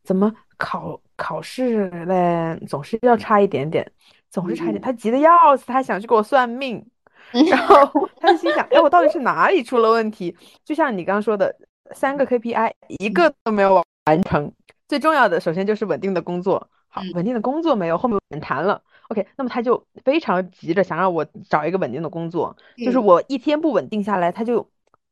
[0.04, 2.60] 怎么考考试嘞？
[2.68, 3.90] 总是要差一点点，
[4.30, 6.86] 总是差一点，她急得要死，她还想去给我算命。
[7.50, 7.76] 然后
[8.20, 10.36] 她就心想：哎，我到底是哪里出了问题？
[10.64, 11.54] 就像你刚刚说的，
[11.92, 14.52] 三个 KPI 一个都没有完成。
[14.88, 16.70] 最重要的，首先就是稳定的工作。
[16.88, 18.82] 好，稳定的工作没有，后面反谈了。
[19.10, 22.56] OK，那么他就非常急着想让我找一个稳定的工作。
[22.78, 24.68] 就是我一天不稳定下来，他就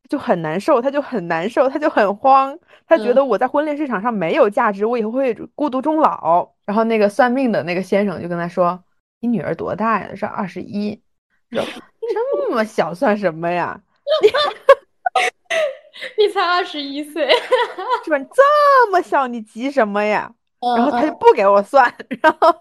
[0.10, 6.49] 就很难受，他就很难受，他就很慌，他觉得我在婚恋市场上没有价值，我以后会孤独终老。
[6.65, 8.84] 然后那个算命的那个先生就跟他说
[9.21, 10.13] ：“你女儿多大呀？
[10.15, 10.99] 是二十一。”
[11.51, 11.63] 说。
[12.08, 13.81] 这么小算什么呀？
[16.19, 17.27] 你才二十一岁，
[18.05, 18.19] 是吧？
[18.19, 20.31] 这么小你急什么呀？
[20.77, 22.55] 然后他就不给我算，然后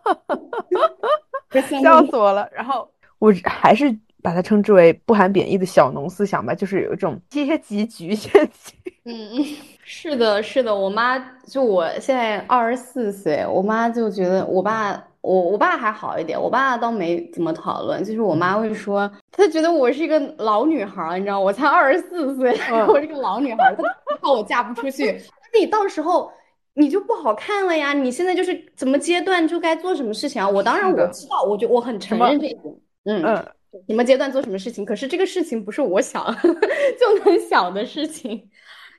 [1.82, 2.48] 笑死我了。
[2.54, 2.88] 然后
[3.18, 8.74] 我还是把它称之为不含贬义的小农思想吧，就是有一种阶级局限性。
[9.04, 9.44] 嗯 嗯，
[9.84, 10.74] 是的，是的。
[10.74, 15.02] 我妈就我现在二十四岁，我妈就觉得我爸。
[15.24, 22.54] 我我爸还好一点，我爸倒没怎么讨论，就是我妈会说，她觉得我是一个老女孩，你知道，我才二十四岁，
[22.86, 25.18] 我是个老女孩，她怕我嫁不出去，
[25.50, 26.30] 那你到时候
[26.74, 30.48] 你就不好看了呀，你现在就是怎么阶段就该做什么事情啊？
[30.48, 33.46] 我当然我知道，我就我很承认这一点，嗯嗯，
[33.88, 36.24] 什么阶段做什么事情，可是这个事情不是我想
[37.00, 38.50] 就能想的事情，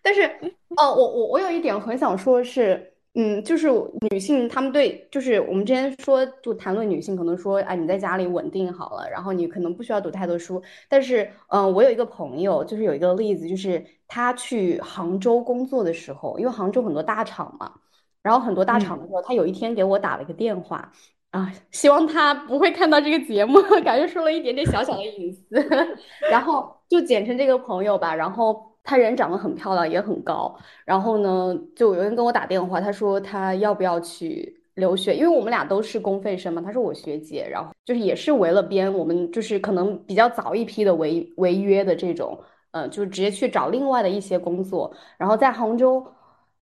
[0.01, 0.23] 但是
[0.77, 2.91] 哦，我我我有一点很想说是。
[3.17, 3.69] 嗯，就是
[4.11, 10.61] 女性，她们对，就是我们之前说，就谈论女性，可能说，哎，你在家里稳定好了，然后你可能不需要读太多书。
[10.89, 17.71] 但是，嗯，我有一个朋友，就是有一个例子，就是他去杭州工作的时候，因为杭州很多大厂嘛，
[18.21, 20.91] 然后很多大厂的时候，他有一天给我打了一个电话，
[21.31, 25.45] 啊，希望他不会看到这个节目， 感觉说了一点点小小的隐私，
[26.31, 28.71] 然后就简称这个朋友吧，然后。
[28.87, 30.55] 她人长得很漂亮，也很高。
[30.85, 35.15] 然后呢，就有人跟我打电话，他说他要不要去留学？
[35.15, 36.61] 因为我们俩都是公费生嘛。
[36.61, 42.39] 他是我学姐，然后就是也是围了边，我们就是可能比较早一批的违违约的这种，
[42.75, 44.93] 呃，就直接去找另外的一些工作。
[45.17, 46.05] 然后在杭州。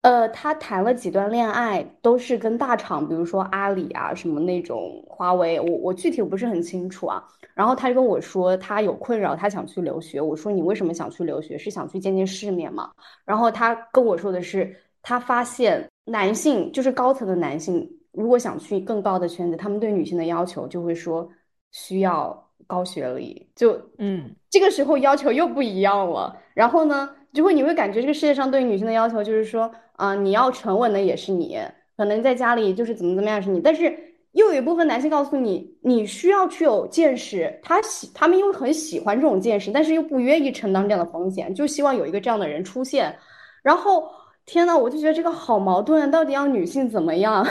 [0.03, 7.23] 呃，他谈了几段恋爱，都是跟大厂，比如说阿里啊，什么那种华为，我我具体我不是很清楚啊。
[7.53, 10.19] 然后他就跟我说，他有困扰，他想去留学。
[10.19, 11.57] 我说你为什么想去留学？
[11.57, 12.91] 是想去见见世面吗？
[13.23, 21.29] 然后他跟我说的是，他发现男性就是高层的男性，如果想去更高的圈子，他们对女性的要求就会说
[21.71, 26.35] 需要高学历，就嗯，这个时候要求又不一样了。
[26.53, 29.71] 然后呢，就会你会感觉这个世界上对女性的要求就是说。
[29.95, 31.55] 啊，你要沉稳的也是你，
[31.95, 33.95] 可能在家里就是怎么怎么样是你，但是
[34.31, 43.15] 又有一部分男性告诉你，你需要去有见识，他喜他们又很喜欢这种见识，但是又不愿意承担这样的风险，就希望有一个这样的人出现。
[43.61, 44.09] 然后
[44.47, 47.45] 天呐，我就觉得这个好矛盾，到底要女性怎么样？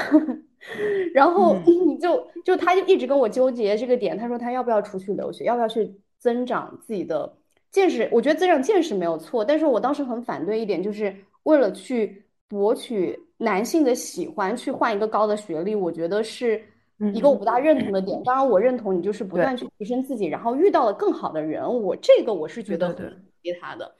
[1.14, 7.33] 然后你就就他就一直跟我纠结这个点，他说他要不要出去留学，要不要去增长自己的
[7.70, 8.09] 见识？
[8.12, 12.25] 我觉得增长见识没有错，但是我当时很反对一点，就是为了去。
[12.53, 16.62] 博取男性的喜欢，去换一个高的学历，我觉得是
[17.14, 18.22] 一个我不大认同的点。
[18.25, 23.03] 当然，我认同你就是不断去提升自己，然后遇到了更好的人，我这个我是觉得很鼓
[23.40, 23.90] 励他的。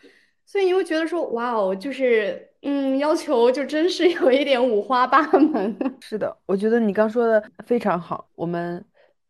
[0.44, 5.77] 所以你会觉得说，哇哦，就是嗯，要求就真是有一点五花八门。
[6.01, 8.27] 是的，我觉得你刚说的非常好。
[8.35, 8.85] 我们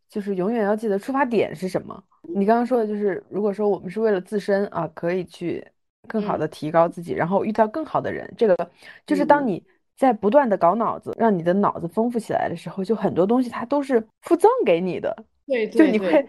[0.08, 2.02] 就是永远要记得出发点是什么。
[2.34, 5.66] 你刚刚说的就是，如果说我们是为了自身啊，可以去。
[6.08, 8.70] 更好的提高自己，然后遇到更好的人，这个
[9.06, 9.64] 就是当你
[9.96, 15.14] 在不断的搞脑子，让你的脑子丰富起来的时候，就很多东西它都是附赠给你的。
[15.46, 16.28] 对，就你会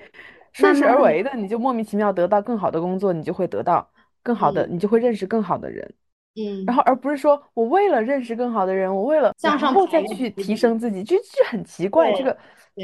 [0.52, 3.90] 顺势而为的，你就莫名其妙得到更好的工作，你就会得到
[4.22, 5.92] 更好的，你就会认识更好的人。
[6.36, 12.36] 嗯，然后而不是说我为了认识更好的人，我为了向上再去提升自己，就这很奇怪，这个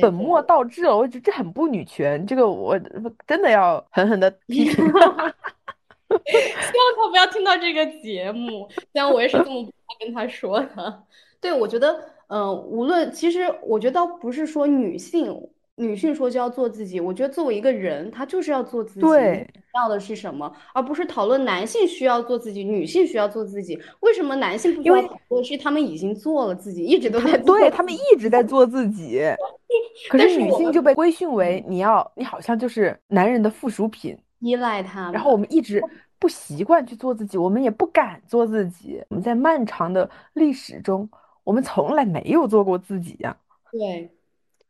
[0.01, 0.95] 本末倒置了。
[0.95, 2.79] 我觉得这很不女权，这个我
[3.25, 4.75] 真的要狠狠的批评。
[6.09, 9.67] 希望他不要听到这个节目，虽然我也是这么
[9.99, 11.03] 跟他说的。
[11.39, 15.49] 对，我觉得，嗯，无论其实，我觉得倒不是说女性，
[15.79, 16.99] 女性说就要做自己。
[16.99, 18.99] 我觉得作为一个人，她就是要做自己。
[18.99, 23.79] 对，要的是什么，而不是讨论男性需要做自己，女性需要做自己。
[24.01, 25.43] 为什么男性不需要讨论？
[25.43, 27.57] 是他们已经做了自己，一直都在做。
[27.57, 29.21] 对他们一直在做自己，
[30.09, 35.09] 可是女性就被规训为你要，你好像就是男人的附属品，依赖他。
[35.13, 35.81] 然后我们一直
[36.19, 39.01] 不习惯去做自己，我们也不敢做自己。
[39.07, 41.09] 我们在漫长的历史中，
[41.45, 43.37] 我们从来没有做过自己呀。
[43.71, 44.11] 对。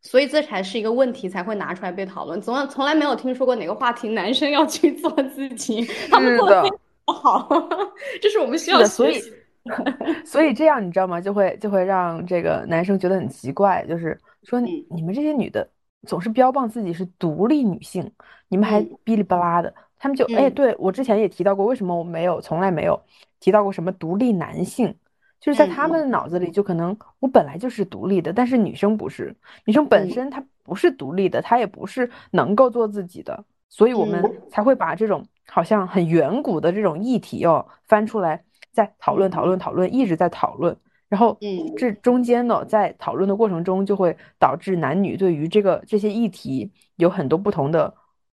[0.01, 2.41] 所以这才是一个问题，才会拿出来被讨论。
[2.41, 6.63] 从从来没有听说过哪个话题男生要去做自己，他们做的
[7.05, 7.49] 好，
[8.21, 9.33] 这是我们需要学习。
[10.25, 11.19] 所以这样你知道吗？
[11.19, 15.69] 就会就会让这个男生觉得很奇怪，就是说你们这些女的
[16.07, 18.09] 总是标榜自己是独立女性，
[18.47, 22.99] 你们还哔哩吧啦的，他们就哎，对我之前也提到过，为什么我没有从来没有
[23.39, 24.95] 提到过什么独立男性？
[25.39, 25.99] 就是在他们。
[25.99, 29.35] 的脑子里，就可能我本来就是独立的，但是女生不是，
[29.65, 40.75] 女生本身她不是独立的，她也不是能够做自己的，所以我们才会把这种好像很远古的这种议题哦翻出来，在讨论讨论讨论，一直在讨论，
[41.09, 41.37] 然后
[41.77, 47.93] 这中间呢，在讨论的过程中，就会导致男女对于这个这些议题有很多不同的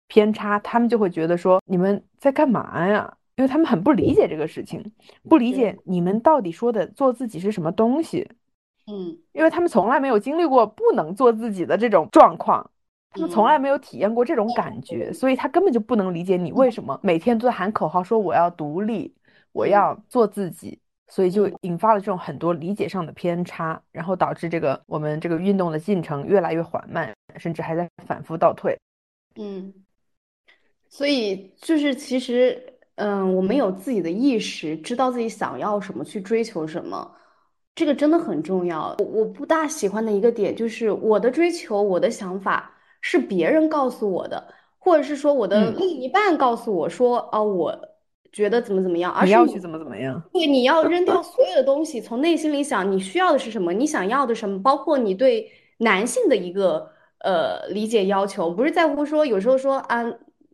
[0.08, 3.18] 偏差，他们就会觉得说你们在干嘛呀？
[3.36, 4.94] 因为他们很不理解这个事情，
[5.28, 8.30] 不理解你们到底说的做自己是什么东西，
[8.86, 12.70] 嗯，因为他们从来没有经历过不能做自己的这种状况，
[13.10, 19.12] 他们从来没有体验过这种感觉，所以他根本就不能理解你为什么每天都在喊口号说我要独立，
[19.52, 28.78] 我要做自己，所以就引发了这种很多理解上的偏差，然后导致这个我们这个运动的进程越来越缓慢，甚至还在反复倒退，
[29.38, 29.74] 嗯，
[30.88, 32.70] 所以就是其实。
[32.96, 37.12] 嗯，我们有自己的意识，知道自己想要什么，去追求什么，
[37.74, 38.96] 这个真的很重要。
[39.00, 42.72] 我我不大喜欢的一个点就是，我的追求，我的想法
[43.02, 47.76] 是别人告诉我的，或者是说我的另一半告诉我说，啊，我
[48.32, 50.22] 觉得怎么怎么样，而是你要去怎么怎么样。
[50.32, 56.92] 对，你要扔掉所有的东西，从内心里想你需要的是什么，你想要的什么，包括你对男性的一个
[57.22, 60.06] 呃理解要求，不是在乎说有时候说啊。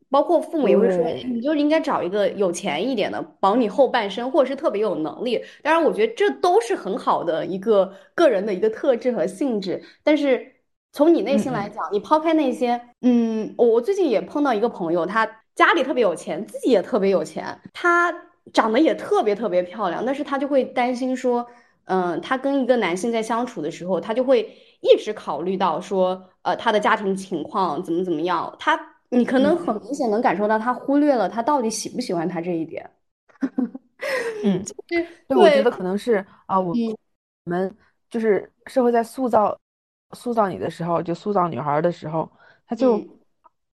[0.10, 5.40] 包括父母也会说，你就应该找一个有钱一点的，保你后半生，或者是特别有能力。
[5.62, 9.84] 当然，我觉得这都是很好的一个个人的一个特质和性质。
[10.04, 10.54] 但是
[10.92, 18.12] 从你内心来讲，你抛开那些，嗯，我最近也碰到一个朋友，他家里特别有钱，自己也特别有钱，他
[18.52, 21.46] 长得也特别特别漂亮，但是他就会担心说，
[21.86, 28.96] 嗯，他跟一个男性在相处的时候，他就会一直考虑到说，呃，他的家庭情况怎么怎么样，他。
[29.10, 32.90] 你可能很明显能感受到他忽略了他到底喜不喜欢他这一点。
[34.44, 36.74] 嗯，对，我觉得可能是啊，我
[37.44, 37.76] 们
[38.10, 39.58] 就是社会在塑造
[40.12, 42.30] 塑造你的时候，就塑造女孩的时候，
[42.66, 43.02] 他就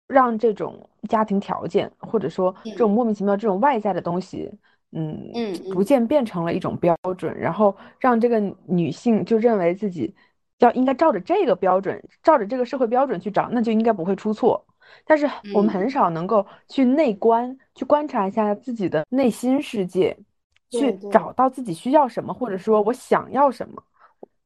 [0.07, 4.51] 让这种家庭条件或者说这种莫名其妙这种外在的东西，
[4.91, 10.13] 嗯嗯，逐渐变成了一种标准，然后让这个女性就认为自己
[10.59, 14.65] 要应该照着这个标准，照着这个社会标准去找，那就应该不会出错。
[15.05, 20.17] 但是我们很少能够去内观，去观察一下自己的内心世界，
[20.71, 23.83] 去找到自己需要什么，或者说我想要什么。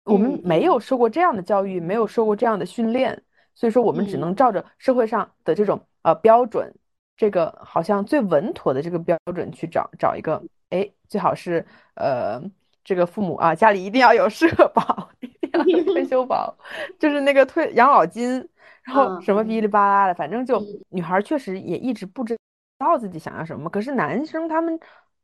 [0.05, 3.21] 我们没有受过这样的教育，没有受过这样的训练，
[3.53, 6.73] 所以说我们只能照着社会上的这种呃标准，
[7.15, 11.63] 这个好像最稳妥的这个标准去找找一个，哎，最好是
[11.93, 12.41] 呃
[12.83, 16.57] 这个父母啊家里一定要有社保，一定要有退 休保，
[16.97, 18.49] 就是那个退养老金。
[18.89, 20.59] 然后什么哔哩吧啦的，反正就
[20.89, 22.35] 女孩确实也一直不知
[22.79, 23.69] 道自己想要什么。
[23.69, 24.79] 可是男生他们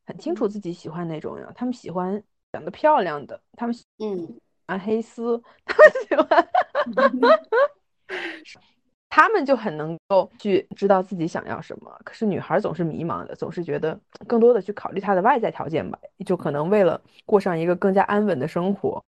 [0.05, 6.49] 很清楚自己喜欢哪种呀，他们喜欢长得漂亮的，他们嗯啊黑丝， 他们喜欢，
[9.09, 11.99] 他们就很能够去知道自己想要什么。
[12.03, 19.03] 可是女孩总是迷茫的，总是觉得更多的去考虑她的外在条件吧，就可能为了过上一个更加安稳的生活，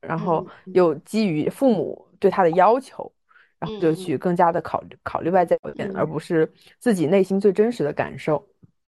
[0.00, 3.12] 然后又基于父母对她的要求。
[3.58, 8.46] 然后就去更加的考虑考虑外在条件，而不是自己内心最真实的感受。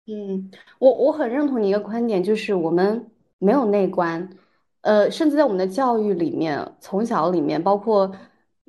[0.05, 0.49] 嗯，
[0.80, 4.30] 我我很认同你一个观点，就是我们没有内观，
[4.82, 8.09] 呃，甚至在我们的教育里面，从小里面，包括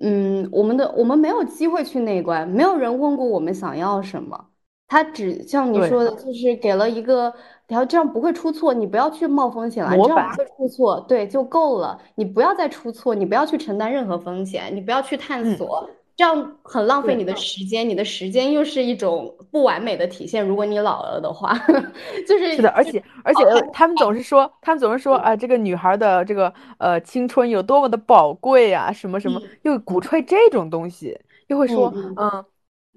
[0.01, 4.51] 嗯，我们的我们没有机会去内观，没有人问过我们想要什么，
[4.89, 7.33] 他只像你说的，就是给了一个，
[7.69, 15.89] 然后这样不会出错，你不要去冒风险了，这样不会出错，对，就够了，你不要再出错，你不要去承担任何风险，你不要去探索。
[16.17, 20.45] 这样很浪费你的时间，你的时间又是一种不完美的体现。
[20.45, 21.57] 如果你老了的话，
[22.27, 31.17] 就是是的，而且而且他们总是说，他们总是说啊，这个女孩的这个呃青春有多么的宝贵啊，什么什么，又鼓吹这种东西，
[31.47, 32.45] 又会说，嗯，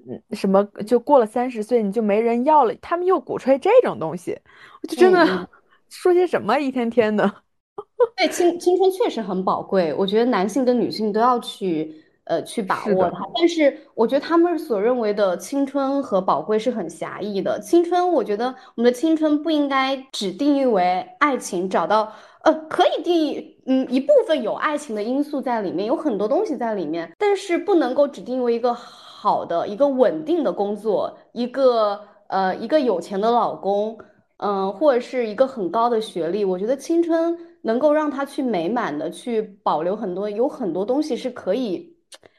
[0.10, 4.38] 嗯什么就过了三十岁你就没人要了，他们又鼓吹这种东西，
[4.82, 5.49] 我就真的。
[5.91, 7.30] 说些什么一天天的。
[8.16, 11.93] 对，青青春确实很宝贵，我觉得男性跟女性都要去
[12.24, 13.20] 呃去把，握它。
[13.36, 17.60] 但是我觉得他们所认为的青春和宝贵是很狭义的。
[17.60, 22.12] 青春，我觉得我们的青春不应该只定义为爱情，找到
[22.43, 28.74] 呃可以定义，嗯一部分有爱情的因素在里面，有很多东西在里面，但是不能够只定义为一个
[29.22, 33.97] 好的、一个稳定的工作，一个呃一个有钱的老公。
[34.43, 41.95] 嗯，或者是一个很高的学历，我觉得青春能够让他去美满的去保留很多，有很多东西是可以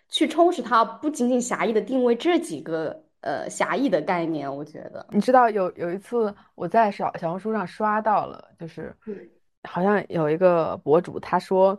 [0.09, 5.07] 去充实他，不仅仅狭义的定位这几个呃狭义的概念，我觉得。
[5.11, 9.17] 你知道有有一次我在小小红书上刷到了，就是嗯
[9.63, 11.79] 好像有一个博主他说，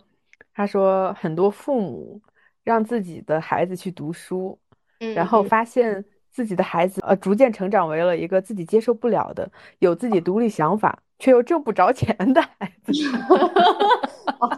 [0.56, 2.22] 他说很多父母
[2.64, 4.58] 让自己的孩子去读书，
[5.00, 12.92] 然后发现自己的孩子呃逐渐成长为了一个自己接受不了的、有自己独立想法却又挣不着钱的孩子，
[14.40, 14.50] 哦，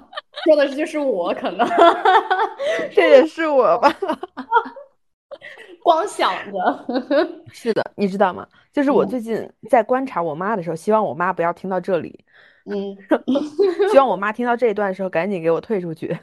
[0.46, 1.68] 说的是就是我可能
[2.92, 3.94] 这也是我吧。
[5.84, 6.86] 光想着，
[7.52, 8.48] 是的，你知道吗？
[8.74, 9.08] 就是我嗯。
[9.10, 12.26] 最近在观察我妈的时候，希望我妈不要听到这里，
[12.66, 12.98] 嗯。
[13.92, 16.18] 希望我妈听到这一段的时候赶紧给我退出去，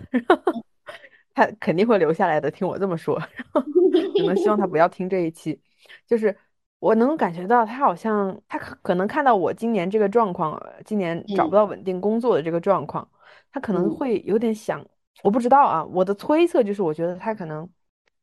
[1.35, 2.51] 她肯定会留下来的。
[2.51, 3.18] 听我这么说，
[4.14, 5.61] 只能希望他不要听这一期。
[6.07, 6.37] 就是
[6.78, 13.09] 我能感觉到他好像他可可能看到我今年这个状况，呃今年找不嗯到稳定工作的这个状况，
[13.53, 14.85] 他可能嗯会有点想，
[15.22, 17.68] 我不知道啊，我的推测就是我觉得他可能。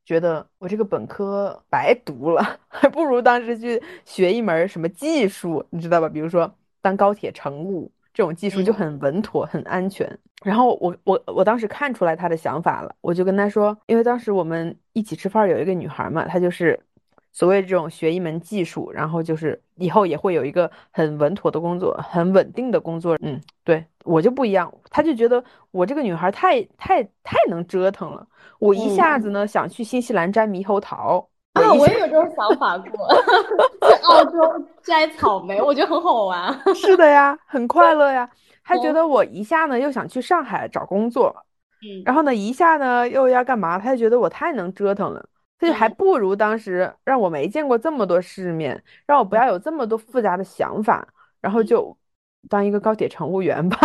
[0.05, 6.09] 觉得我这个本科白读了， 还不如当时去学一门什么技术，你知道吧？
[6.09, 6.51] 比如说
[6.81, 10.05] 当高铁乘务这种技术就嗯很稳妥、很安全。
[10.43, 16.77] 然后我我我当时看出来他的想法了，我就跟他说，因为当时我们一起吃饭有一个女孩嘛，她就是
[17.31, 23.17] 所谓这种学一门技术，然后就是以后也会有一个很稳妥的工作、很稳定的工作。
[23.21, 25.41] 嗯，对，我就不一样，他就觉得
[25.71, 28.27] 我这个女孩太太太能折腾了。
[28.59, 33.07] 我一下嗯子呢想去新西兰摘猕猴桃，我啊，我也有这种想法过，
[33.81, 36.57] 在澳洲摘草莓，我觉得很好玩。
[36.75, 38.29] 是的呀，很快乐呀。
[38.63, 41.35] 他觉嗯得我一下呢又想去上海找工作，
[41.81, 43.79] 嗯然后呢一下呢又要干嘛？
[43.79, 45.27] 他就觉得我太能折腾了，
[45.57, 51.07] 他就还嗯不如当时让我没见过这么多世面，让我不要有这么多复杂的想法，
[51.41, 51.97] 然后就
[52.47, 53.77] 当一个高铁乘务员吧。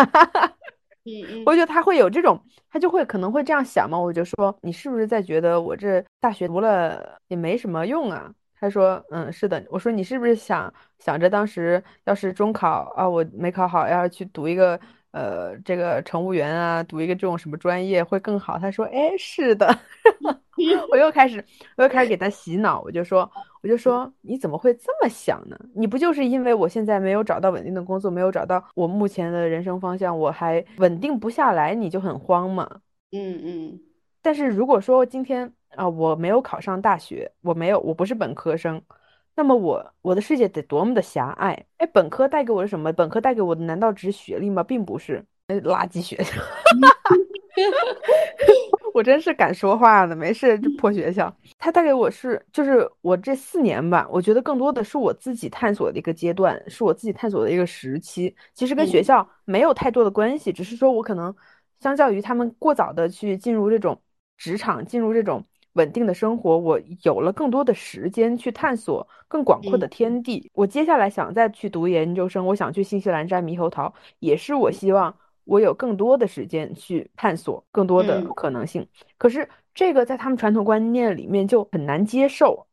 [1.05, 2.41] 嗯嗯我觉得他会有这种，
[2.71, 3.99] 他就会可能会这样想嘛。
[3.99, 8.33] 我就说你是不是在觉得我这大学读了也没什么用啊？
[8.59, 9.63] 他说嗯是的。
[9.71, 14.81] 我说你是不是想想着当时要是中考啊我没考好，要是去读一个
[15.11, 18.59] 呃这个乘务员啊，读一个这种什么专业会更好？
[18.59, 19.67] 他说哎是的。
[20.91, 21.45] 我又开始
[21.77, 23.31] 我又开始给他洗脑，我就说
[23.65, 25.59] 我就说你怎么会这么想呢？
[25.75, 32.69] 你不就是因为我现在没有找到稳定的工作，没有找到我目前的人生方向，我还稳定不下来，你就很慌吗？
[33.13, 33.81] 嗯嗯
[34.21, 38.83] 但是如果说今天啊、我没有考上大学，我没有我不是本科生，
[39.35, 41.65] 那么我我的世界得多么的狭隘？
[41.79, 42.93] 哎，本科带给我的什么？
[42.93, 44.63] 本科带给我的难道只是学历吗？
[44.63, 46.35] 并不是，呃垃圾学校。
[48.95, 51.35] 我真是敢说话呢，没事，这破学校。
[51.59, 58.35] 它带给我是，就是我这四年吧，我觉得更多的是我自己探索的一个阶段，是我自己探索的一个时期。
[58.53, 61.35] 其实跟学嗯校没有太多的关系，只是说我可能
[61.81, 64.01] 相较于他们过早的去进入这种
[64.37, 70.51] 职场，进入这种稳定的生活，我有了更多的时间去探索更广阔的嗯天地。
[70.55, 78.87] 我接下来想再去读研究生，我想去新西兰摘猕猴桃，也是我希望我有更多的时间去探索更多的嗯可能性。
[79.19, 82.67] 可是这个在他们传统观念里面就很难接受，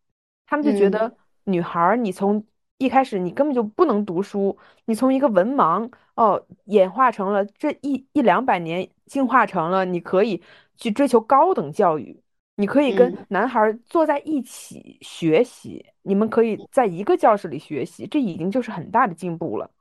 [0.47, 1.15] 他们就觉嗯得
[1.45, 2.43] 女孩儿你从
[2.77, 10.41] 一开始你根本就不能读书，你从一个文盲哦演化成了这一一两百年进化成了你可以
[10.77, 12.21] 去追求高等教育。
[12.55, 19.71] 你可以跟嗯男孩儿坐在一起学习，你们可以在一个教室里学习，这已经就是很大的进步了。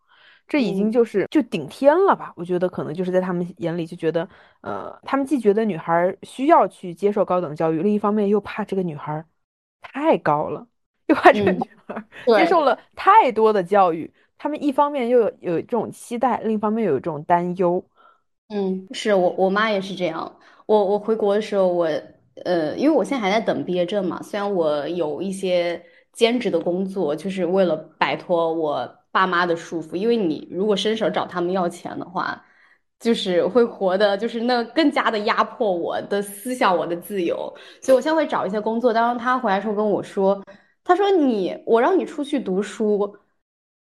[0.50, 2.32] 这已经嗯就是就顶天了吧？
[2.36, 4.28] 我觉得可能就是在他们眼里就觉得，
[4.62, 9.24] 呃，他们既觉得女孩儿需要去接受高等教育，另一方面又怕这个女孩儿
[9.80, 10.66] 太高了，
[11.06, 12.04] 又怕这个嗯，女孩儿
[12.42, 12.46] 接。
[12.46, 17.84] 受了太多的教育，他们一方面又有有这种期待，另一方面又有这种担忧。
[18.48, 20.36] 嗯，是我我妈也是这样。
[20.66, 21.88] 我我回国的时候，我
[22.44, 25.80] 呃，因为我现在还在等毕业证嘛，虽然我有一些
[26.12, 29.96] 兼职的工作，就是为了摆脱我爸妈的束缚。
[29.96, 32.44] 因为你如果伸手找他们要钱的话，
[32.98, 37.52] 就是会活的，就是那更加的压迫我的思想，我的自由。
[37.82, 38.92] 所以我现在会找一些工作。
[38.92, 40.42] 当他回来时候跟我说，
[40.84, 43.16] 他说你，我让你出去读书，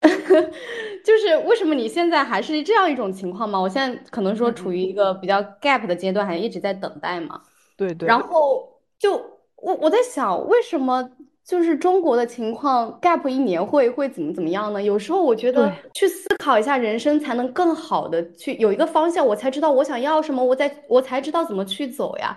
[0.00, 3.58] 就是为什么你现在还是这样一种情况吗？
[3.58, 7.40] 我现在可能说处于一个比较 gap 的阶段，还一直在等待嘛。
[7.76, 8.06] 对对。
[8.06, 9.14] 然后就
[9.56, 11.10] 我我在想，为什么？
[11.46, 14.82] 就是中国的情况，gap 一年会会怎么怎么样呢？
[14.82, 22.36] 有时候我觉得去思考一下人生，才能更好的去有一个方向，我才知道我想要什么，我在我才知道怎么去走呀。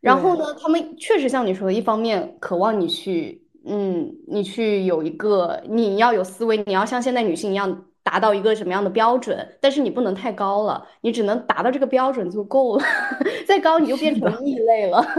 [0.00, 12.84] 然后呢，他们确实像你说的，一方面渴望你去，嗯，你去有一个你要有思维，你要像现代女性一样达到一个什么样的标准，但是你不能太高了，你只能达到这个标准就够了，
[13.46, 15.00] 再高你就变成异类了。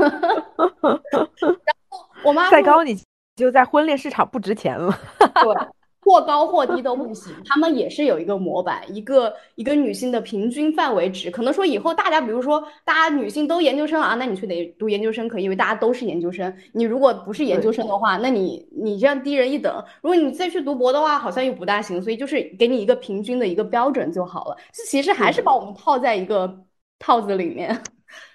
[0.57, 2.97] 然后我妈再高你。
[3.35, 5.67] 就在婚恋市场不值钱了， 对，
[6.01, 7.33] 或高或低都不行。
[7.45, 11.31] 他们也是有一个模板，一个一个女性的平均范围值。
[11.31, 16.53] 可能说以后大家，比如说大家女性都研究生啊，那你去得读研究生可以，因为大家都是研究生。
[16.73, 19.83] 你如果不是研究生的话，那你你这样低人一等。
[20.01, 22.01] 如果你再去读博的话，好像又不大行。
[22.01, 24.57] 所以就是给你一个平均的一个标准就好了。
[24.71, 26.59] 这其实还是把我们套在一个
[26.99, 27.81] 套子里面。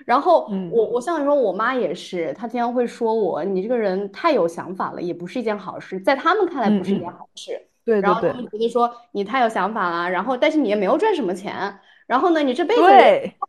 [0.04, 7.52] 然后我我像你说，我妈也是，她经常会说我，你这个人太有想法了，也不是一件好事，在他们看来不是一件好事。
[7.84, 8.02] 对对对。
[8.02, 11.54] 然后他们觉得说你太有想法了，然后但是你也没有赚什么钱，
[12.06, 12.82] 然后呢，你这辈子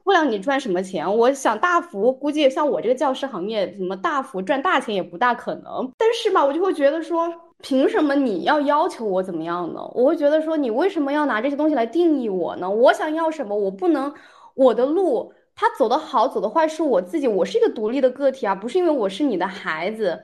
[0.04, 1.18] 不了你赚什么钱。
[1.18, 5.92] 我想大幅估计，像我这个教师行业，什么大幅赚大钱也不大可能。
[5.98, 7.30] 但是吧，我就会觉得说，
[7.62, 9.82] 凭什么你要要求我怎么样呢？
[9.94, 12.70] 我会觉得说，你为什么要拿这些东西来定义我呢？
[12.70, 14.14] 我想要什么，我不能
[14.56, 15.34] 我的路。
[15.60, 20.18] 他走的好，走的坏是我自己，我是一个独立的个体啊，不是因为我是你的孩子，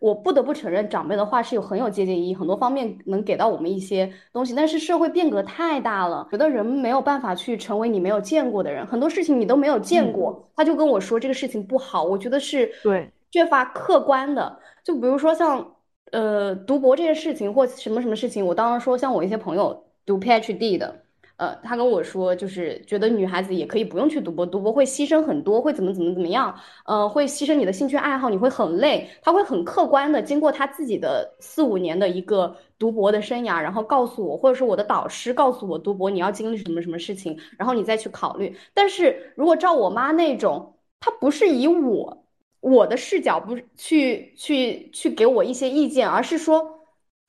[0.00, 4.52] 我不得不承认长辈的话是有很有借鉴意义，很多方面能给到我们一些东西。
[4.52, 14.58] 但是社会变革太大了，觉得人没有办法去成为你没有见过的人，很多事情你都没有见过，他就跟我说这个事情不好，我觉得是对缺乏客观的。
[14.82, 15.64] 就比如说像
[16.10, 21.04] 呃读博这件事情或什么什么事情，我当时说像我一些朋友读 PhD 的。
[21.40, 29.08] 呃，他跟我说，就是觉得女孩子也可以不用去读博，读博会牺牲很多，会怎么怎么怎么样，呃，会牺牲你的兴趣爱好，你会很累。
[29.22, 38.54] 他会很客观的经过他自己的四五年的一个读博的生涯，然后告诉我，或者是我的导师告诉我，读博你要经历什么什么事情，然后你再去考虑。
[38.74, 42.26] 但是如果照我妈那种，她不是以我
[42.60, 46.79] 我的视角，不去去去给我一些意见，而是说。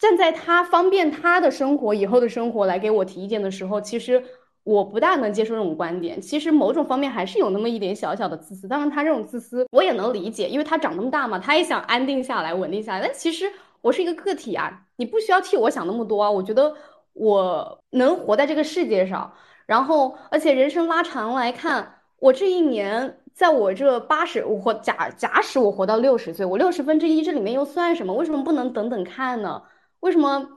[0.02, 4.22] 站在他方便他的生活以后的生活来给我提意见的时候，其实
[4.64, 6.20] 我不大能接受这种观点。
[6.20, 8.68] 其实某种方面还是有那么一点小小的自私。
[8.68, 13.02] 当然，他这种自私我也能理解，因为他长那么大嘛，他也想安定下来、稳定下来。
[13.02, 13.46] 但其实
[13.82, 16.32] 我是一个个体啊，你不需要替我想那么多啊。
[16.32, 16.74] 我觉得
[17.14, 19.32] 我能活在这个世界上，
[19.68, 23.18] 然后而且人生拉长来看，我这一年。
[23.34, 28.14] 在我这八十，我活假假使我活到六十岁，我六十分之一这里面又算什么？
[28.14, 29.64] 为什么不能等等看呢？
[30.02, 30.48] 为什么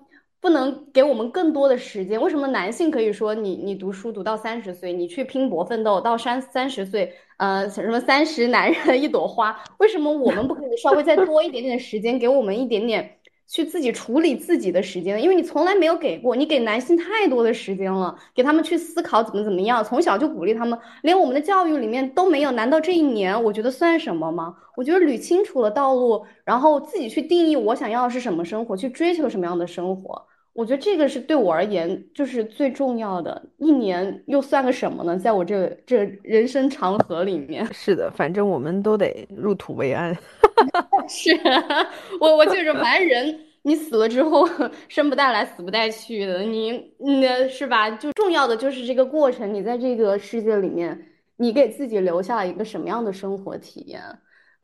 [0.41, 2.21] 不能给我们更多的时间？
[2.21, 9.59] 为什么男性可以说你你读书读到三十岁，你去拼搏奋斗到三三十岁，呃，什么三十男人一朵花？
[9.79, 13.19] 为什么我们不可以稍微再多一点点时间，给我们一点点？
[13.47, 22.51] 去自己处理自己的时间，因为你从来没有给过，你给男性太多的时间了，给他们去思考怎么怎么样，从小就鼓励他们，连我们的教育里面都没有。
[22.53, 24.57] 难道这一年我觉得算什么吗？
[24.77, 33.43] 我觉得捋清楚了道路，然后自己去定义我想要的是什么生活，去追求什么样的生活，我觉得这个是对我而言就是最重要的。
[33.59, 35.19] 一年又算个什么呢？
[35.19, 40.17] 在我这这人生长河里面，是的，反正我们都得入土为安。
[41.09, 41.87] 是啊
[42.21, 44.49] 我，我就是反正人，你死了之后
[44.89, 47.91] 生不带来，死不带去的，你那是吧？
[47.91, 50.99] 就重要的就是这个过程，你在这个世界里面，
[51.37, 54.01] 你给自己留下了一个什么样的生活体验？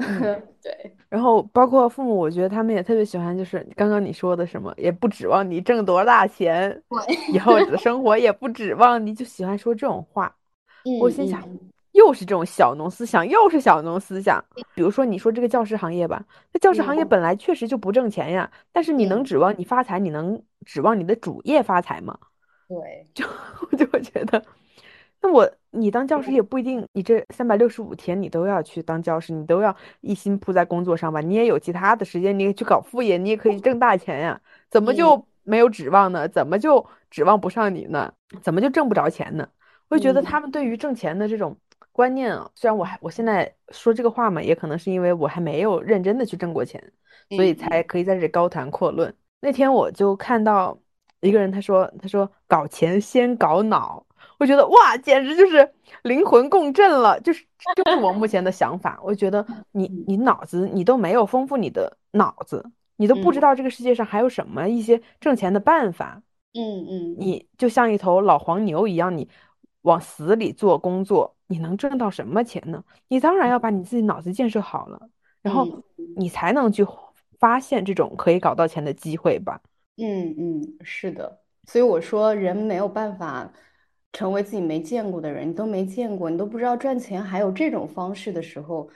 [0.62, 0.96] 对。
[1.09, 6.82] 然后包括父母，我觉得他们也特别喜欢，就是刚刚你说的什么，也不指望你挣多少大钱，
[7.32, 10.34] 以后的生活也不指望你，就喜欢说这种话。
[11.01, 11.42] 我心想。
[11.92, 14.42] 又是这种小农思想，又是小农思想。
[14.74, 18.48] 比如说，你说这个教师行业吧，那教师行业本来确实就不挣钱呀。
[18.70, 19.98] 但是你能指望你发财？
[19.98, 22.16] 你能指望你的主业发财吗？
[22.68, 23.26] 对， 就
[23.72, 24.40] 我就会觉得，
[25.22, 31.20] 那我你当教师也不一定，你这三百六十五天你都要去当教师，你都要一心扑在工作上吧？
[31.20, 34.40] 你也有其他的时间，你也去搞副业，你也可以挣大钱呀。
[34.70, 36.28] 怎么就没有指望呢？
[36.28, 38.12] 怎么就指望不上你呢？
[38.42, 39.48] 怎么就挣不着钱呢？
[39.88, 41.56] 我就觉得他们对于挣钱的这种。
[41.92, 46.80] 观念啊，虽然我还我现在说这个话嘛，也可能是因为我还没有认真的去挣过钱，
[47.30, 49.12] 所以才可以在这里高谈阔论。
[49.40, 50.78] 那天我就看到
[51.20, 54.06] 一个人，他说他说搞钱先搞脑，
[54.41, 55.70] 我觉得哇，简直就是
[56.03, 57.45] 灵魂共振了，就是
[57.76, 58.99] 就是我目前的想法。
[59.05, 62.64] 我觉得你你脑子你都没有丰富你的脑子，
[62.97, 66.22] 你都不知道这个世界上还有什么一些挣钱的办法。
[66.55, 69.28] 嗯嗯，你就像一头老黄牛一样，你
[69.82, 72.82] 往死里做工作，你能挣到什么钱呢？
[73.09, 75.01] 你当然要把你自己脑子建设好了，
[75.43, 75.68] 然后
[76.16, 76.84] 你才能去
[77.38, 79.61] 发现这种可以搞到钱的机会吧。
[79.99, 81.41] 嗯嗯，是的。
[81.66, 83.53] 所以我说，人没有办法
[84.12, 88.88] 成为自己没见过的人，你都没见过，你都不知道赚钱还有这种方式的时候。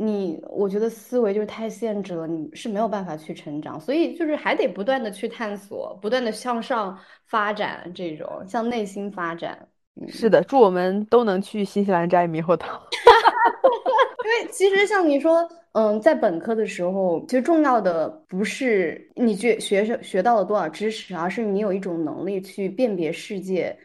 [0.00, 6.96] 你我觉得思维就是太限制了，你是没有办法去成长，所以就是还得不断的去探索，不断的向上
[7.26, 9.58] 发展，这种向内心发展。
[10.06, 12.80] 是的，祝我们都能去新西兰摘猕猴桃。
[14.24, 23.76] 因为其实像你说，嗯，在本科的时候，其实重要的不是你学学学到了多少知识，而是你有一种能力去辨别世界，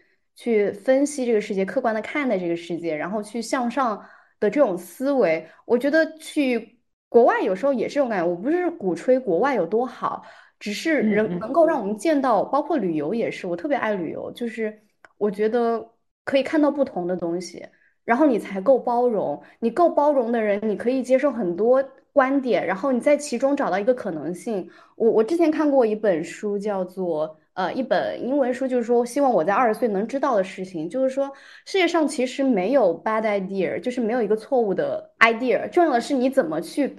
[0.44, 4.04] 去分析这个世界，客观的看待这个世界，然后去向上。
[4.40, 6.78] 的这种思维，我觉得去
[7.08, 8.28] 国外有时候也是这种感觉。
[8.28, 10.22] 我不是鼓吹国外有多好，
[10.60, 13.48] 只是人能够让我们见到，包括旅游也是。
[13.48, 14.78] 我特别爱旅游，就是
[15.18, 15.90] 我觉得
[16.26, 17.66] 可以看到不同的东西，
[18.04, 19.42] 然后你才够包容。
[19.60, 21.82] 你够包容的人，你可以接受很多
[22.12, 24.70] 观点，然后你在其中找到一个可能性。
[24.98, 27.40] 我我之前看过一本书，叫做。
[27.54, 31.32] 呃，一本英文书就是说，希望我在二十岁能知道的事情，就是说，
[31.66, 36.96] 世界上其实没有 bad idea，就是没有一个错误的 idea，重要的是你怎么去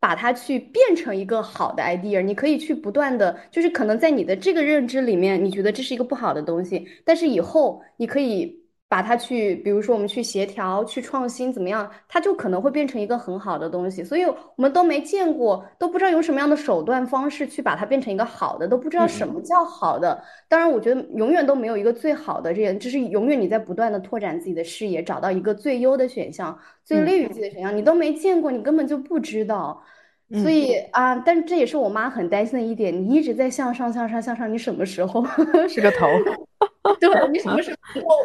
[0.00, 2.22] 把它去变成一个好的 idea。
[2.22, 8.57] 你可以去不断的，就是可能在你的这个认知里面，你觉得这是一个不好的东西，但是以后你可以。
[8.88, 11.88] 把它去，比如说我们去协调、去创新，怎么样？
[12.08, 14.02] 它就可能会变成一个很好的东西。
[14.02, 20.22] 所以我们都没见过，都不知道用什么样的手段方式去把它变成一个好的，都不知道什么叫好的。
[20.48, 27.76] 当然，我觉得永远都没有一个最好的，这样就是永远你在不断的拓展自己的视野，找到一个最优的选项、最利于自己的选项。
[27.76, 29.82] 你都没见过，你根本就不知道。
[30.30, 35.24] 所以啊，但是这也是我妈很担心的一点，你一直在向上、向上、向上，你什么时候
[35.68, 36.06] 是个头？
[37.00, 37.70] 对你什么时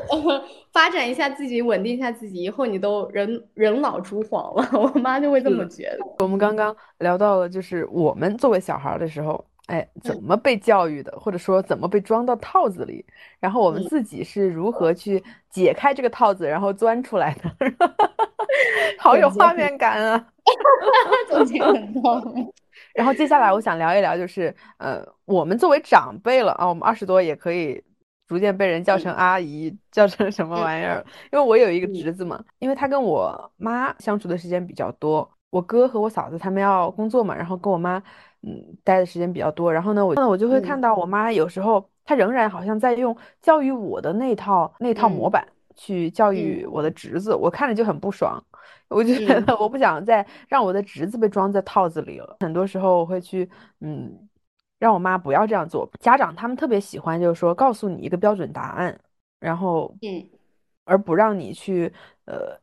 [0.09, 0.19] 候
[0.71, 4.69] 发展一下自己，稳定一下自己，以后你都人人老珠黄了。
[4.73, 5.99] 我妈就会这么觉得。
[6.19, 13.05] 我们刚刚聊到了，就是我们作为小孩的时候，哎，怎么被教育的，或者说怎么被装到套子里，
[13.39, 17.51] 然后我们自己是如何去解开这个套子，然后钻出来的，
[18.97, 20.27] 好有画面感啊！
[21.29, 22.21] 总结很多。
[22.93, 27.83] 然后接下来我想聊一聊，就是呃，我们作为长辈了啊，我们二十多也可以。
[28.25, 31.05] 逐渐被人叫成阿姨，叫成什么玩意儿？
[31.31, 38.01] 因为我有一个侄子嘛，因为他跟我妈相处的时间比较多，我哥和我嫂子他们要工作嘛，然后跟我妈
[38.41, 48.43] 嗯待的时间比较多，然后呢，我我就会看到我妈有时候她仍然好像在用教育我的那套那套模板去教育我的侄子，我看着就很不爽，
[48.87, 53.49] 我就觉得我不想再让我的侄子被装在套子里了，很多时候我会去
[53.81, 54.27] 嗯。
[54.79, 55.89] 让我妈不要这样做。
[56.01, 58.99] 家长他们特别喜欢，就是说告诉你一个标准答案，
[59.39, 60.27] 然后嗯，
[60.83, 61.89] 而不让你去
[62.25, 62.59] 呃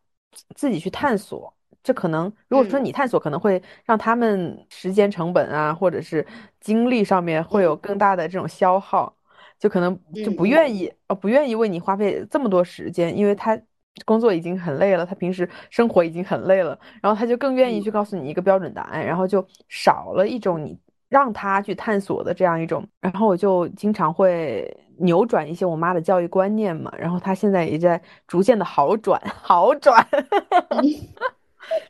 [0.54, 1.50] 自己去探索。
[1.82, 6.26] 这可能如果说你探索，可能会让他们时间成本啊，或者是
[6.60, 9.16] 精力上面会有更大的这种消耗，
[9.60, 13.56] 就可能就不愿意呃不愿意为你花费这么多时间，因为他
[14.04, 20.76] 工作已经很累了，他平时生活已经很累了，然后他就更愿意去告诉你一个标准答案，然后就少了一种你。
[21.10, 30.06] 让他去探索的这样一种，然后我就经常会扭转一些我妈的教育观念嘛，然后她现在也在逐渐的好转， 好转，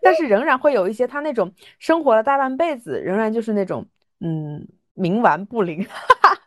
[0.00, 3.84] 但是仍然会有一些他那种生活了大半辈子，仍然就是那种
[4.20, 4.66] 嗯
[4.96, 5.86] 冥顽不灵，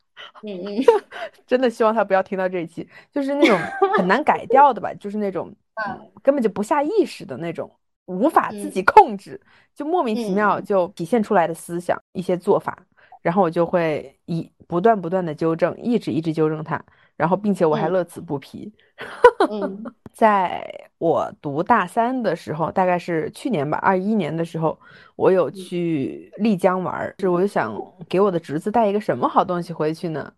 [0.44, 0.84] 嗯嗯，
[1.48, 3.58] 真的希望他不要听到这一期，就是那种
[3.98, 5.54] 很难改掉的吧，就是那种
[5.88, 6.12] 嗯。
[6.22, 7.72] 根本就不下意识的那种。
[8.06, 9.40] 无法自己控制，
[9.74, 12.78] 就莫名其妙就体现出来的思想一些做法，
[13.22, 16.84] 然后我就会以不断不断的纠正，一直一直纠正他，
[17.24, 18.70] 然后并且我还乐此不疲。
[20.12, 20.62] 在
[20.98, 24.78] 我读大三的时候，大概是去年吧，二一年的时候，
[25.16, 27.74] 我有去丽江玩，是我就想
[28.10, 30.34] 给我的侄子带一个什么好东西回去呢？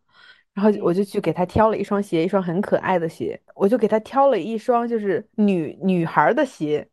[0.54, 6.88] 然后我就去给他挑了一双鞋，一双很可爱的鞋，我就给他挑了一双就是女女孩的鞋。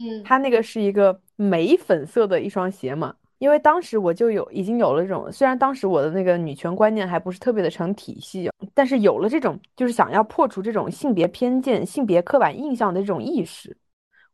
[0.00, 13.76] 嗯，他那个是一个玫粉色的一双鞋嘛，因为当时我就有已经有了这种，虽然当时我的那个女权观念还不是特别的成体系，但是有了这种就是想要破除这种性别偏见、性别刻板印象的这种意识，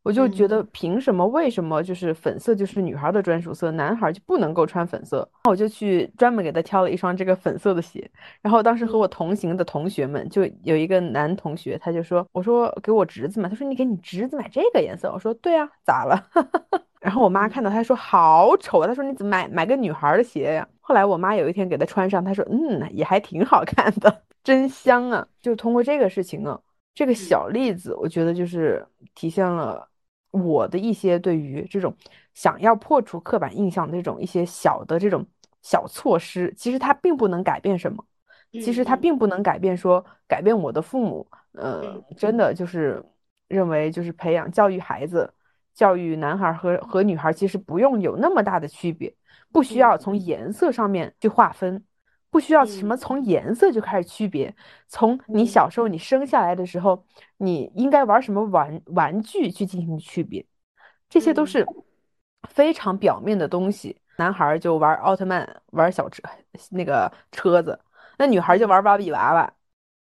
[0.02, 1.26] 我就觉得凭什么？
[1.26, 5.28] 为什么就是粉色就是女孩的专属色，男孩就不能够穿粉色？
[5.48, 8.10] 我就去专门给他挑了一双这个粉色的鞋。
[8.40, 16.28] 然后当时和我同行的同学们，就有一个男同学，他就说：“我说给我侄子买。”他说：“你给你侄子买这个颜色？”我说：“对啊，咋了？”
[17.04, 26.58] 然后我妈看到她说：“好丑啊！”她说：“你怎么买买个女孩的鞋呀？”后来我妈有一天给她穿上，她说：“嗯，也还挺好看的，真香啊！”就通过这个事情呢，
[26.94, 29.86] 这个小例子，我觉得就是体现了。
[30.30, 31.94] 我的一些对于这种
[32.34, 35.24] 想要破除刻板印象的这种一些小的这种
[35.62, 38.04] 小措施，其实它并不能改变什么，
[38.50, 43.00] 其实它并不能改变说改变我的父母，呃，真的就是
[43.46, 45.32] 认为就是培养教育孩子，
[45.74, 49.14] 教育男孩和和女孩其实不用有那么大的区别，
[49.52, 51.84] 不需要从颜色上面去划分。
[52.30, 54.52] 不需要什么从颜色就开始区别，
[54.88, 57.06] 从你小时候你生下来的时候，
[57.36, 60.44] 你应该玩什么玩玩具去进行区别，
[61.08, 61.64] 这些都是
[62.48, 63.96] 非常表面的东西。
[64.16, 66.20] 男孩就玩奥特曼，玩小车
[66.70, 67.78] 那个车子，
[68.18, 69.52] 那女孩就玩芭比娃娃，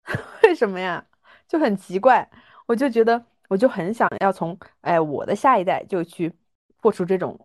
[0.42, 1.04] 为什么呀？
[1.46, 2.26] 就很奇怪。
[2.66, 6.32] 我就觉得，我就很想要从哎我的下一代就去
[6.80, 7.38] 破除这种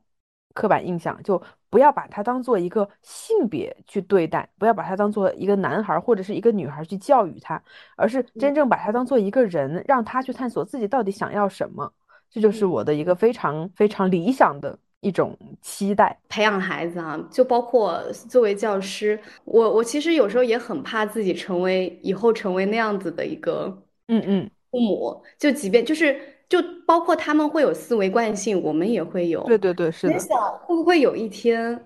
[0.54, 1.41] 刻板印象，就。
[1.72, 7.64] 不要把它当做一个性别去对待，不要把它当做一个男孩或者是一个女孩去教育他，
[7.95, 11.89] 而是真正把他当做一个人，让他去探索自己到底想要什么。
[12.30, 16.20] 这就是我的一个非常非常理想的一种期待。
[16.28, 26.19] 培养孩子啊，就包括作为教师，我我其实有时候也很怕自己成为以后成为那样子的一个嗯嗯父母，就即便就是。
[26.51, 29.41] 就包括他们会有思维惯性，我们也会有。
[29.45, 30.19] 对对对，是的。
[30.19, 31.82] 想会不会有一天，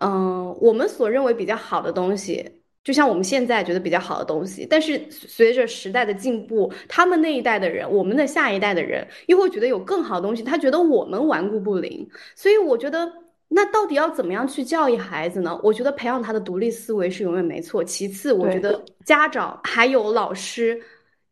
[0.00, 2.48] 嗯，我们所认为比较好的东西，
[2.84, 12.08] 就像我们现在觉得比较好的东西，但是随着时代的进步，他们那一代的人，我们的下一代的人，又会觉得有更好的东西，他觉得我们顽固不灵。
[12.36, 13.12] 所以我觉得，
[13.48, 15.58] 那到底要怎么样去教育孩子呢？
[15.60, 17.82] 我觉得培养他的独立思维是永远没错。
[17.82, 20.80] 其次，我觉得家长还有老师。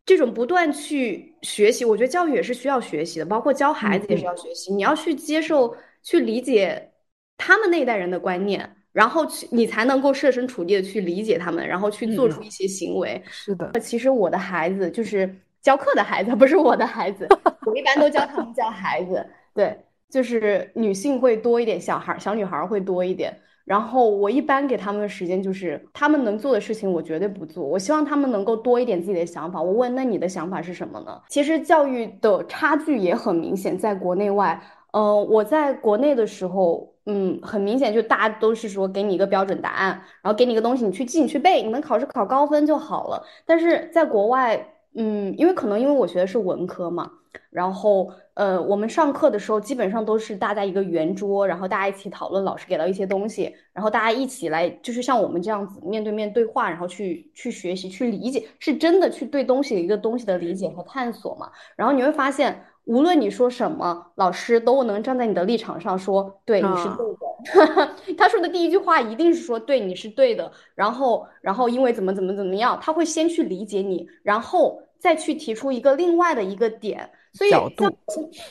[0.04, 4.72] 这种不断去学习，我觉得教育也是需要学习的，包括教孩子也是要学习。
[4.74, 6.90] 你要去接受、去理解
[7.36, 13.22] 他们那一代人的观念，然后去你才能够设身处地的去理解他们，然后去做出一些行为。
[13.30, 17.28] 是的，其实我的孩子就是教课的孩子，不是我的孩子。
[17.64, 19.24] 我一般都教他们教孩子，
[19.54, 19.78] 对，
[20.10, 23.32] 就是女性会多一点，小孩、小女孩会多一点。
[23.64, 27.64] 然后我一般给他们的时间就是，他们能做的事情我绝对不做。
[27.64, 29.62] 我希望他们能够多一点自己的想法。
[29.62, 31.20] 我问，那你的想法是什么呢？
[31.28, 34.60] 其实教育的差距也很明显，在国内外。
[34.92, 39.90] 嗯，我在国内的时候，嗯，很明显就大家都是说给你一个标准答案，
[40.22, 43.24] 然后给你一个东西，你去记，你去背，你能考试考高分就好了。
[43.46, 47.10] 但是在国外，嗯，因为可能因为我学的是文科嘛。
[47.48, 61.50] 然后，呃，我们上课的时候基本上都是大家一个圆桌，然后大家一起讨论老师给到一些东西，然后大家一起来，就是像我们这样子面对面对话，然后去去学习、去理解，是真的去对东西的一个东西的理解和探索嘛。
[61.76, 67.94] 然后你会发现，无论你说什么，老师都能站在你的立场上说，对，你是对的。
[68.16, 70.50] 他说的第一句话一定是说，对，你是对的。
[70.74, 77.10] 然后，然后因为怎么怎么怎么样，他会先去理解你，然后再去提出一个另外的一个点。
[77.32, 77.90] 所以角度，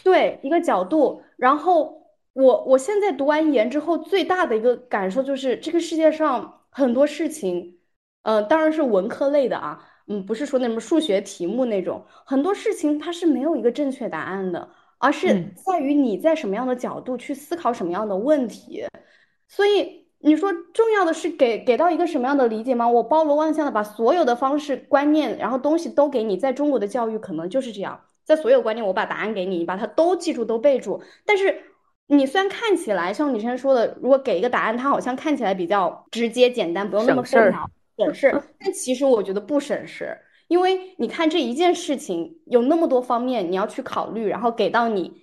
[0.03, 2.01] 对一个角度，然后
[2.33, 7.77] 我我现在读完研之后，最大的一个感受就是，这个世界上很多事情，
[8.23, 18.83] 呃，当然是文科类的啊，嗯，不是说那什么数学题目那种，很多事情它是没有一个正确答案的，而是在于你在什么样的角度去思考什么样的问题。
[19.47, 22.87] 所以你说重要的是给给到一个什么样的理解吗？
[22.87, 27.99] 我包罗万象的把所有的方式、观念，然后东西都给你，在中国的教育可能就是这样。
[28.23, 31.01] 在所有观念，我把答案给你，你把它都记住，都背住。
[31.25, 31.63] 但是
[32.07, 38.43] 你虽然看起来像你之前说的，如果给一个答案，它好像看起来比较直接简单，不用那么费脑省事。
[38.59, 40.17] 但其实我觉得不省事，
[40.49, 45.21] 因为你看这一件事情有那么多方面你要去考虑，然后给到你，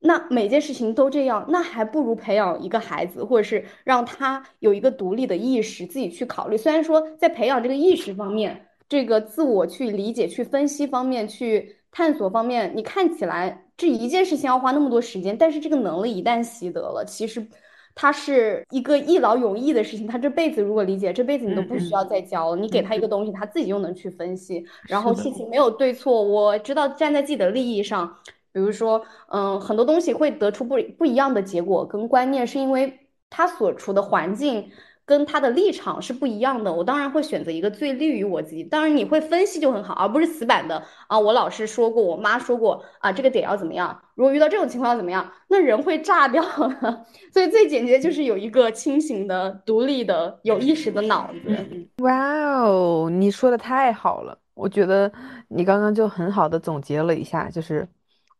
[0.00, 6.56] 那每件事情都这样，那还不如培养一个孩子，或者是让他有一个独立的意识，自己去考虑。
[6.56, 11.77] 虽然说在培养这个意识方面，这个自我去理解、去分析方面去。
[11.90, 17.46] 探索方面，你看起来这一件事情要花那么多时间，但是这个能力一旦习得了，其实
[17.94, 20.06] 它是一个一劳永逸的事情。
[20.06, 22.56] 他这辈子如果理解，这辈子你都不需要再教了。
[22.56, 24.64] 你给他一个东西，他自己又能去分析。
[24.86, 28.16] 然后事情没有对错，我知道站在自己的利益上，
[28.52, 34.70] 比如说，嗯，很多东西会得出不不一样的结果跟观念，是因为他所处的环境
[35.08, 38.62] 跟他的立场是不一样的，我当然会选择一个最利于我自己。
[38.62, 41.18] 当然你会分析就很好，而不是死板的啊。
[41.18, 43.98] 我老师说过，我妈说过啊，这个点要怎么样？
[44.14, 45.32] 如果遇到这种情况要怎么样？
[45.48, 47.06] 那人会炸掉的。
[47.32, 51.56] 所以最简洁就是有一个清醒的、独立的、有意识的脑子。
[52.02, 55.10] 哇哦，你说的太好了，我觉得
[55.48, 57.88] 你刚刚就很好的总结了一下，就是。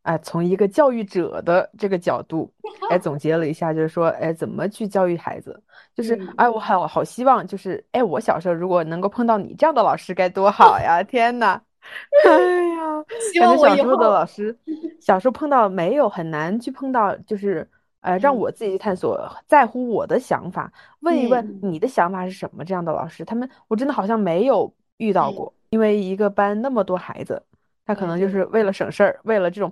[0.09, 2.51] 哎，从一个教育者的这个角度，
[2.89, 5.63] 哎，总 结了一下，就是说，哎，怎么去教育孩子？
[5.95, 11.03] 就是，哎，我好好希望，就是，哎，我小时候如果能够碰到你这样的老师，该多好呀！
[11.03, 11.61] 天呐，
[12.25, 13.05] 哎呀，
[13.39, 14.57] 感觉小时候的老师，
[14.99, 17.69] 小时候碰到没有很难去碰到，就是，
[18.01, 22.65] 呃，让我自己去探索，在乎我的想法，问一问你的想法是什么？
[22.65, 27.43] 这样的老师，他们我真的好像没有遇到过，因为一个班那么多孩子，
[27.85, 29.71] 他可能就是为了省事儿，为了这种。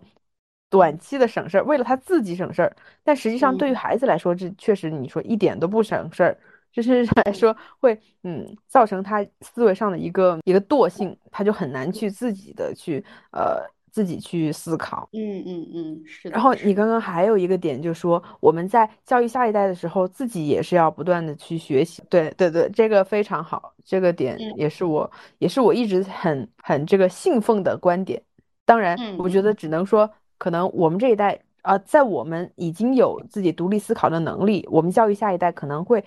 [0.69, 6.37] 短期的省事儿，为了他自己省事儿，但实际上对于孩子来说，这确实你说一点都不省事儿，
[6.73, 13.03] 就是 来说会嗯造成他思维上的一个一个惰性，他就很难去自己的去
[13.33, 13.63] 呃
[13.93, 15.09] 自己去思考。
[15.13, 16.29] 嗯嗯嗯，是。
[16.29, 22.03] 然后你刚刚还有一个点，就是说我们在教育下一代的时候，自己也是要不断的去学习。
[22.11, 25.09] 对对对，这个非常好，这个点也是我
[25.39, 28.21] 也是我一直很很这个信奉的观点。
[28.65, 30.11] 当然，我觉得只能说。
[30.39, 36.05] 可能我们这一代啊，在我们已经有自己独立思考的能力，我们教育下一代可能会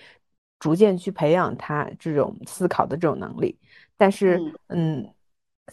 [0.57, 3.57] 逐渐去培养他这种思考的这种能力。
[3.97, 5.13] 但是，嗯，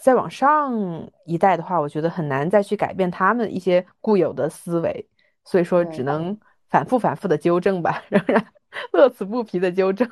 [0.01, 5.07] 再往上一代的话，我觉得很难再去改变他们一些固有的思维，
[5.45, 6.37] 所以说只能
[6.69, 8.45] 反复反复的纠正吧， 仍然
[8.91, 10.05] 乐此不疲的纠正。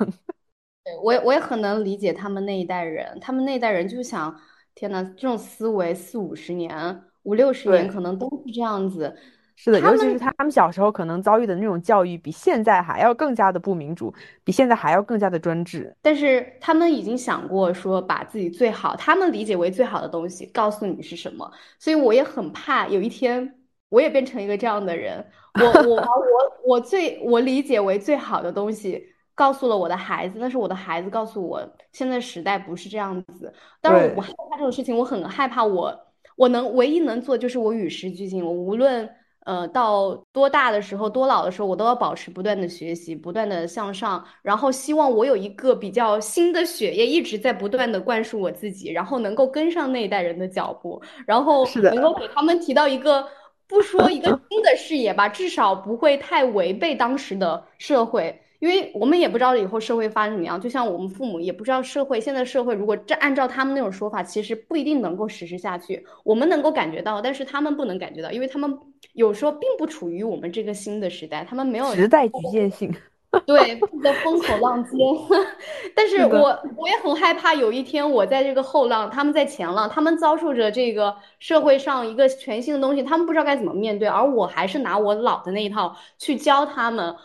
[0.86, 4.40] 对我也我也很能理解他们那一代人，他们那一代人就想，
[4.74, 7.02] 天呐，这种思维四五十年。
[7.26, 9.16] 五六十年可能都是这样子，
[9.56, 14.14] 是的，尤其是他们小时候可能遭遇的那种教育，比现在还要更加的不民主，
[14.44, 15.96] 比现在还要更加的专制。
[16.02, 21.52] 但是他们已经想过说，把自己最好，他们理解为最好的东西告诉你是什么。
[21.80, 23.56] 所以我也很怕有一天
[23.90, 25.26] 我也变成一个这样的人，
[25.60, 29.04] 我我我我最我理解为最好的东西
[29.34, 31.62] 告诉了我的孩子，但是我的孩子告诉我，
[31.92, 33.52] 现在时代不是这样子。
[33.82, 36.05] 当然，我害怕这种事情，我很害怕我。
[36.36, 39.10] 我能唯一能做就是我与时俱进，我无论
[39.46, 53.28] 呃到多大的时候，多老的时候，我都要保持不断的学习，不断的向上，然后希望我有一个比较新的血液一直在不断的灌输我自己，然后能够跟上那一代人的脚步，然后能够给他们提到一个
[53.68, 58.42] 不说一个 新的视野吧，至少不会太违背当时的社会。
[58.66, 66.04] 因为我们也不知道以后社会发生怎么样，就像我们父母也不知道社会现在社会如果这按照他们那种说法，其实不一定能够实施下去。
[66.24, 68.76] 我们能够感觉到，但是他们不能感觉到，因为他们
[69.14, 72.92] 有时候并不处于我们这个新的时代，他们没有时代局限性，
[73.46, 74.98] 对，在风口浪尖。
[75.94, 87.16] 但是我我也很害怕有一天我在这个后浪，他们在前浪，他们遭受着这个社会上一个全新的东西，他们不知道该怎么面对，而我还是拿我老的那一套去教他们。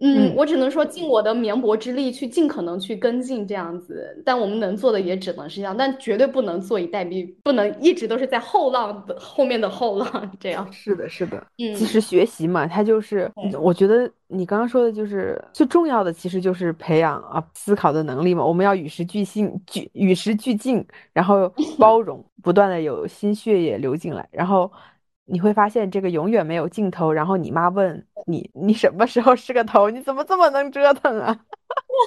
[0.00, 10.70] 嗯，我只能说尽我的绵薄之力去尽可能去跟进这样子，但我们能做的也只能是这样，但绝对不能坐以待毙，不能一直都是在后浪的后面的后浪 这样。
[10.72, 13.28] 是的，是的，嗯，其实学习嘛，它就是，
[13.60, 18.44] 我觉得你刚刚说的就是最重要的，其实就是培养啊思考的能力嘛。
[18.44, 24.70] 我们要与时俱进，俱与时俱进，然后包容，不断的有新血液流进来，然后。
[25.28, 27.12] 你会发现这个永远没有尽头。
[27.12, 29.90] 然后你妈问你：“你什么时候是个头？
[29.90, 31.38] 你怎么这么能折腾啊？”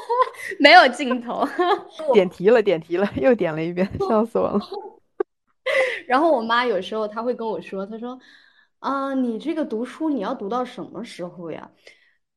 [0.60, 1.48] 没有尽头。
[2.14, 4.60] 点题了，点题了， 又点了一遍，笑死我了。
[6.08, 8.18] 然后我妈有时候她会跟我说：“她说，
[8.80, 11.70] 啊，你这个读书你要读到什么时候呀？”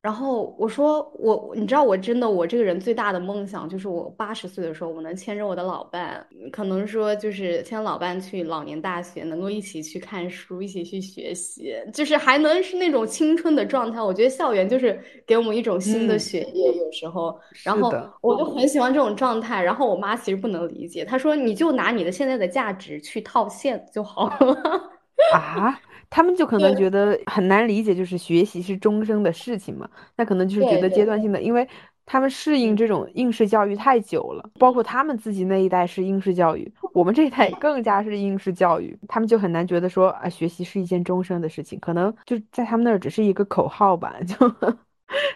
[0.05, 13.99] 然后我说我，你知道我真的我这个人最大的梦想就是我八十岁的时候，我能牵着我的老伴，可能说就是牵老伴去老年大学，能够一起去看书，一起去学习，就是还能是那种青春的状态。
[13.99, 17.91] 我觉得校园就是给我们一种新的血液，有时候，然后
[18.21, 19.63] 我就很喜欢这种状态。
[19.63, 24.91] 然后我妈其实不能理解，她说你就拿你的现在的价值去套现就好了。
[25.33, 25.79] 啊？
[26.09, 29.89] 他们就可能觉得很难理解，就是学习是终生的事情嘛？
[30.15, 31.67] 那可能就是觉得阶段性的，因为
[32.05, 44.35] 他们适应这种应试教育太久了，包括他们自己那一代是应试教育，我们这一代 更加是应试教育，他们就很难觉得说啊，学习是一件终生的事情，可能就在他们那儿只是一个口号吧，就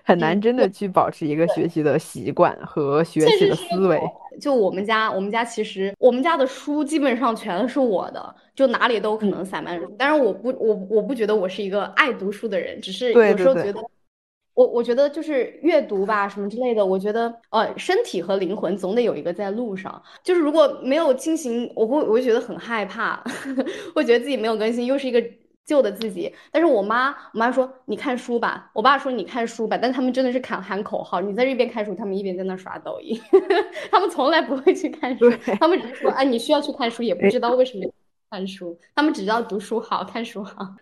[0.03, 3.99] 很难真的去保持一个学习的习惯和学习的思维。
[4.41, 9.79] 就我们家，我们家其实我们家的书基本上全是我的，就哪里都可能散漫。
[9.97, 13.83] 但是我不，我我不觉得我是一个爱读书的人，只是有时候觉得
[14.53, 20.01] 我我觉得就是阅读吧，什么之类的，我觉得呃，身体和灵魂总得有一个在路上。
[20.23, 23.21] 就是如果没有进行，我会我会觉得很害怕，
[23.93, 25.21] 会觉得自己没有更新，又是一个
[25.69, 26.33] 旧的自己。
[26.51, 33.21] 但是我妈，我妈说你看书吧，我爸说你看书吧，但他们真的是喊喊口号，你在这边看书，他们一边在那刷抖音，
[33.91, 37.85] 他们从来不会去看书，他们只是说哎你需要去看书，也不知道为什么
[38.31, 40.55] 看书，他们只知道读书好看书好。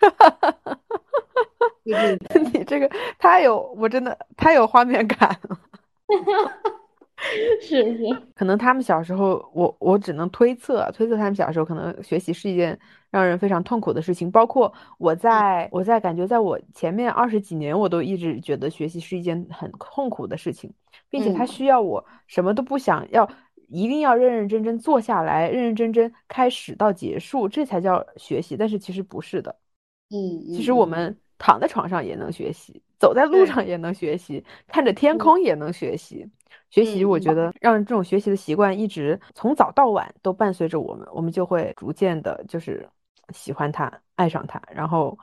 [1.84, 5.60] 你这个太有，我真的太有画面感了。
[7.60, 8.04] 是是，
[8.36, 12.78] 可能他们小时候，我我只能推测，推测他们小时候可能学习是一件
[13.10, 14.30] 让人非常痛苦的事情。
[14.32, 20.72] 包括我在，我在感觉在我前面二十几年，我都一直觉得学习是一件很痛苦的事情，
[21.10, 23.28] 并且它需要我什么都不想要，
[23.68, 28.56] 一定要认认真真坐下来，认认真真开始到结束，这才叫学习。
[28.56, 29.56] 但是其实不是的，
[30.12, 31.18] 嗯，其实我们。
[31.40, 36.28] 躺在床上也能学习，走在路上也能学习，看着天空也能学习。
[36.70, 42.88] 学习，我觉得让这种学习的习惯一直从早到晚都伴随着我们，我们就会逐渐的，就是
[43.34, 45.18] 喜欢它，爱上它，然后。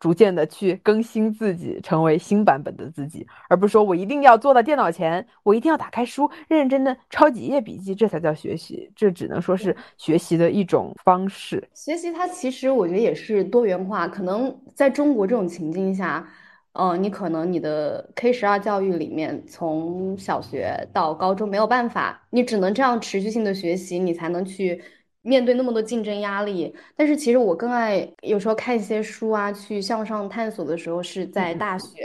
[0.00, 8.90] 逐渐的去更新自己，成为新版本的自己，而不是说我一定要坐到电脑前，我一定要打开书，认认真真抄几页笔记，这才叫学习。
[8.94, 11.66] 这只能说是学习的一种方式。
[11.72, 16.28] 学习它其实我觉得也是多元化，可能在中国这种情境下，
[16.74, 24.80] 呃，你可能你的 K 十二教育里面，从小学到高中没有办法，你只能这样持续性的学习，你才能去。
[25.26, 32.02] 面对那么多竞争压力，但是其实我更爱有时候看一些书啊，去向上探索的时候是在大学，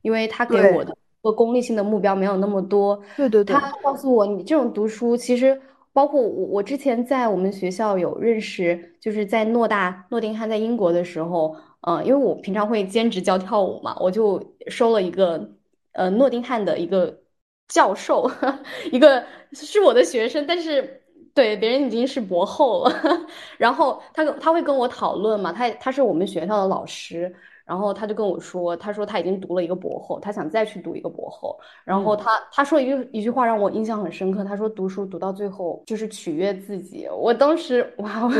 [0.00, 2.98] 因为他给我的个功利性的目标没有那么多。
[3.14, 3.54] 对对对。
[3.54, 5.60] 他告诉我，你这种读书其实
[5.92, 15.48] 包括我，我之前在我们学校有认识，就是在诺大诺丁汉在英国的时候，嗯，因为我平常会兼职教跳舞嘛，我就收了一个
[15.92, 17.22] 呃诺丁汉的一个
[17.68, 18.30] 教授，
[18.92, 20.98] 一个是我的学生，但是。
[21.34, 22.92] 对，别人已经是博后了，
[23.56, 27.34] 然后他他会跟我讨论嘛，他他是我们学校的老师。
[27.72, 31.58] 然后他就跟我说，他说他已经读了一个博后，他想再去读一个博后。
[31.86, 37.08] 然后他他说一句一句话让我印象很深刻，他说读书读到最后就是取悦自己。
[37.18, 38.30] 我当时哇，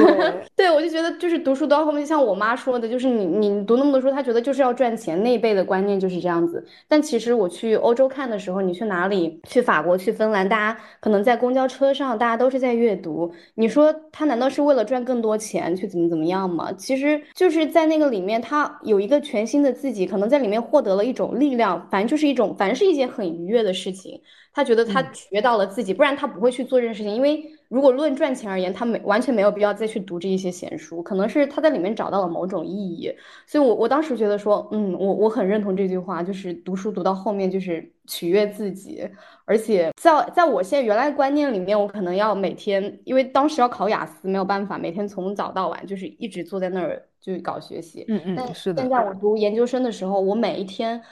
[0.55, 6.62] 对 我就觉得就是读书读到后面，像我妈说的，就是你你读那么多书，他觉得就是要赚钱，那一辈的观念就是这样子。
[6.87, 9.41] 但其实我去欧洲看的时候，你去哪里？
[9.49, 13.33] 去法国、去芬兰，大家可能在公交车上，大家都是在阅读。
[13.55, 16.70] 你说他难道是为了赚更多钱去怎么怎么样吗？
[16.74, 19.21] 其实就是在那个里面，他有一个。
[19.22, 24.20] 全新的自己，可能在里面获得了一种力量，反正就是一种，反正是一件很愉悦的事情。
[24.55, 27.14] 他觉得他取悦到了自己，不然他不会去做这件事情。
[27.14, 33.11] 因为如果论赚钱而言，他没完全没有必要再去读这一些闲书，可能是他在里面找到了某种意义。
[33.46, 39.09] 所以，我我当时觉得说，嗯，我我很认同这句话，就是读书读到后面就是取悦自己。
[39.46, 48.05] 而且在在我现在原来观念里面，我可能要每天，因为当时要考雅思，没有办法每天从早到晚就是一直坐在那儿就搞学习。
[48.09, 48.82] 嗯嗯，是的。
[48.82, 50.98] 现在我读研究生的时候，我每一天。
[50.98, 51.03] 嗯，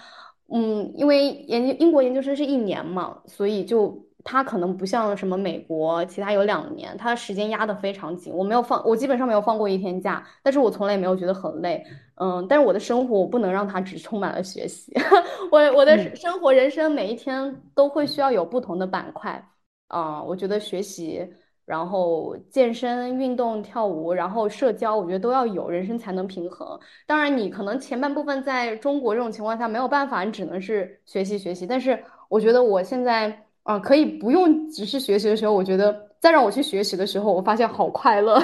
[0.95, 8.33] 因为研究英国研究生是一年嘛，所以就他可能不像什么美国，其他有两年，他时间压得非常紧。
[8.33, 11.85] 我没有放，我基本上没有放过一天假，但是我从来也没有觉得很累。
[12.17, 14.93] 嗯，但是我的生活我不能让它只充满了学习，
[15.53, 19.43] 我我的生活人生每一天都会需要有不同的板块。
[19.89, 21.27] 啊，我觉得学习。
[21.71, 26.77] 然后健身、运动、跳舞，然后社交，我觉得都要有，人生才能平衡。
[27.07, 31.69] 当然，你可能前半部分在中国这种情况下没有办法，你只能是学习学习。
[31.69, 38.43] 但是我觉得我现在啊，可以不用只是学习的时候，我觉得再让我去学习的时候，我发现好快乐。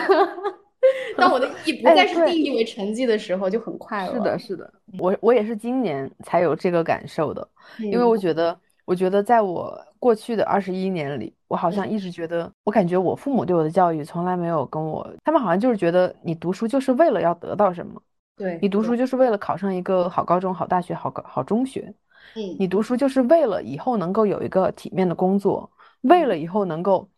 [1.18, 4.12] 当我的意义不 再是定义为成绩的时候，就很快乐。
[4.12, 7.49] 是的，是的，我我也是今年才有这个感受的，
[7.81, 8.57] 因为我觉得。
[8.87, 18.01] 我觉得在我过去的二十一年里，我好像一直觉得，我感觉我父母对我的教育从来没有跟我，他们好像就是觉得你读书就是为了要得到什么，
[18.37, 21.93] 对你读书就是为了考上一个好高中、好大学、好高好中学，
[22.34, 25.70] 嗯，你读书就是为了以后能够有一个体面的工作，
[26.03, 27.09] 为了以后能够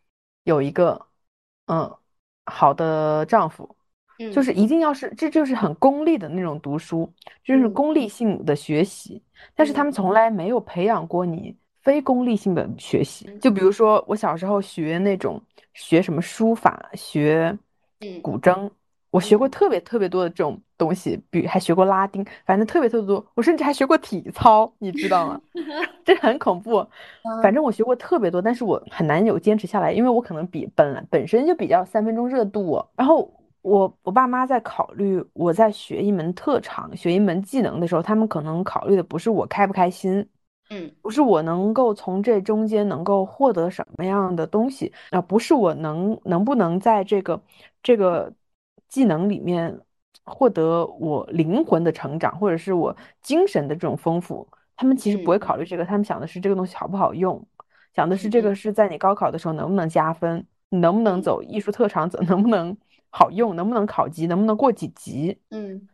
[0.45, 1.07] 有一个
[1.67, 1.95] 嗯
[2.47, 3.77] 好的丈夫，
[4.33, 7.11] 就是一定要是这就是很功利的那种读书，
[7.45, 9.23] 就是功利性的学习。
[9.55, 15.41] 但是他们从来没有培养过你非功利性的学习，就比如说我小时候学那种
[15.75, 17.57] 学什么书法、学
[18.21, 18.69] 古筝，
[19.11, 23.25] 我学过特别特别多的这种东西，比还学过拉丁，反正特别特别多。
[23.35, 25.41] 我甚至还学过体操，你知道吗？
[26.05, 26.87] 这很恐怖。
[27.43, 33.33] 反正我学过特别多，但是我很难有坚持下来，因为我可能比本来本身就比较三分钟热度，然后
[33.63, 40.27] 我我爸妈在考虑我在学一门特长、学一门技能的时候，他们可能考虑的不是我开不开心，
[40.71, 47.41] 嗯，不是我能够从这中间能够获得什么样的东西，啊，不是我能能不能在这个
[47.83, 48.33] 这个
[48.89, 49.79] 技能里面
[50.25, 57.45] 获得我灵魂的成长，或者是我精神的这种丰富，他们其实不会考虑这个，他们想的是这个东西好不好用，
[57.95, 62.77] 想的是这个是在你高考的时候能不能加分，你能不能走艺术特长，怎能不能。
[63.19, 65.37] 好用，能不能考级，能不能过几级？
[65.51, 65.89] 嗯，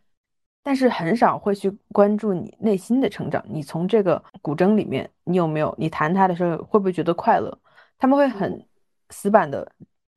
[0.63, 3.43] 但是很少会去关注你内心的成长。
[3.49, 5.75] 你从这个古筝里面，你有没有？
[5.79, 7.59] 你弹它的时候会不会觉得快乐？
[7.97, 8.63] 他们会很
[9.09, 9.67] 死板的，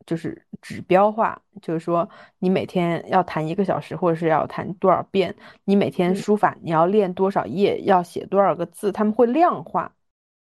[0.06, 2.06] 就是指标化，就是说
[2.40, 5.34] 你每天要弹一个小时，或者是要弹多少遍？
[5.64, 7.80] 你每天书法你要练多少页？
[7.86, 8.92] 要写多少个字？
[8.92, 9.96] 他们会量化，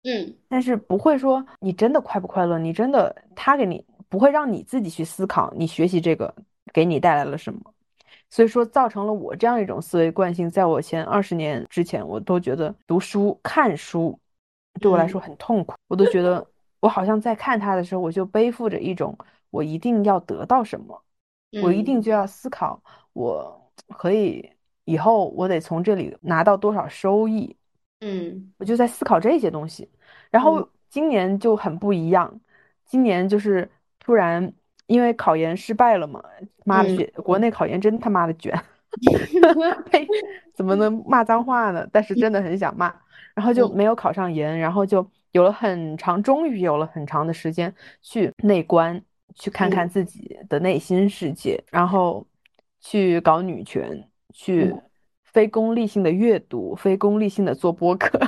[0.03, 2.59] 嗯，但是不会说你真的快不快乐？
[2.59, 3.83] 你真的他给你。
[4.13, 6.31] 不会让你自己去思考，你学习这个
[6.71, 7.59] 给你带来了什么，
[8.29, 10.47] 所以说造成了我这样一种思维惯性。
[10.47, 14.15] 在我前二十年之前，我都觉得读书看书
[14.79, 16.45] 对我来说很痛苦，我都觉得
[16.79, 19.17] 我好像在看它的时候，我就背负着一种
[19.49, 21.03] 我一定要得到什么，
[21.63, 22.79] 我一定就要思考，
[23.13, 24.47] 我可以
[24.85, 27.55] 以后我得从这里拿到多少收益，
[28.01, 29.89] 嗯，我就在思考这些东西。
[30.29, 32.39] 然后今年就很不一样，
[32.85, 33.67] 今年就是。
[34.03, 34.51] 突然，
[34.87, 36.21] 因为考研失败了嘛，
[36.65, 38.53] 妈的，卷国内考研真他妈的卷，
[39.89, 40.05] 呸，
[40.53, 41.87] 怎么能骂脏话呢？
[41.89, 42.93] 但是真的很想骂，
[43.33, 49.01] 然后就没有考上研，然后就有了很长，终于有了很长的时间去内观，
[49.35, 52.27] 去看看自己的内心世界，然后
[52.81, 54.75] 去搞女权，去
[55.23, 58.19] 非功利性的阅读，非功利性的做播客，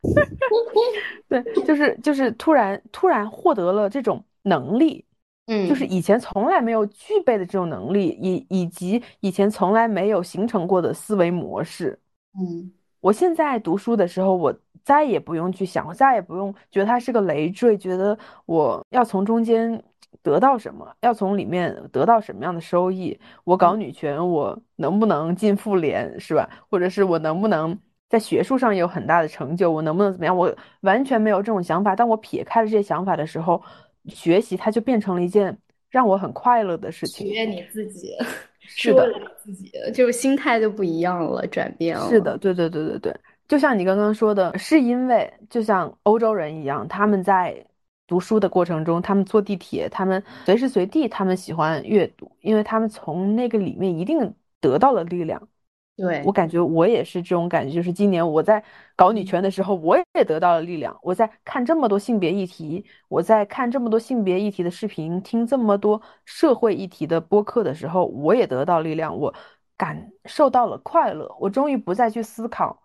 [1.26, 4.22] 对，就是就是突然突然获得了这种。
[4.42, 5.04] 能力，
[5.46, 11.98] 嗯，就是以前从来没有具备的这种能力，以以及以前从来没有形成过的思维模式，
[12.34, 14.54] 嗯，我现在读书的时候，我
[14.84, 19.82] 再也不用去想，我再也不用觉得它是个累赘，觉得我要从中间
[20.22, 23.18] 得到什么，要从里面得到什么样的收益。
[23.44, 26.48] 我搞女权，我能不能进妇联，是吧？
[26.68, 27.78] 或者是我能不能？
[28.10, 30.36] 在学术上有很大的成就，我能不能怎么样？
[30.36, 31.94] 我完全没有这种想法。
[31.94, 33.62] 当我撇开了这些想法的时候，
[34.08, 35.56] 学习它就变成了一件
[35.90, 37.26] 让我很快乐的事情。
[37.26, 38.14] 取悦你自己，
[38.60, 39.06] 是的，
[39.42, 42.08] 自己就心态就不一样了，转变了。
[42.08, 43.16] 是的，对对对对对，
[43.48, 47.64] 就像你刚刚说的，是因为就像欧洲人一样，他们在
[48.06, 55.48] 读书的过程中，他们坐地铁，他们随时随地，他们喜欢阅读，因为他们从那个里面一定得到了力量。
[55.96, 58.62] 对我感觉我也是这种感觉，就是今年我在
[58.96, 60.96] 搞女权的时候，我也得到了力量。
[61.02, 69.34] 我在看这么多性别议题，我在看这么多性别议题的视频，听这么多社会议题的播客的时候，我也得到力量，我
[69.76, 71.30] 感受到了快乐。
[71.38, 72.80] 我终于不再去思考，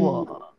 [0.00, 0.56] 我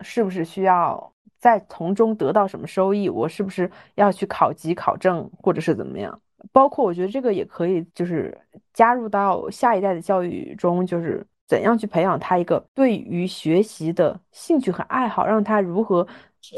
[0.00, 6.20] 是不是需要在从中得到什么收益，我是不是要去考级考证，或者是怎么样。
[6.50, 8.36] 包括我觉得这个也可以，就是
[8.72, 16.06] 加入到下一代的教育中，就是怎样去培养他一个对于学习的兴趣和爱好，让他如何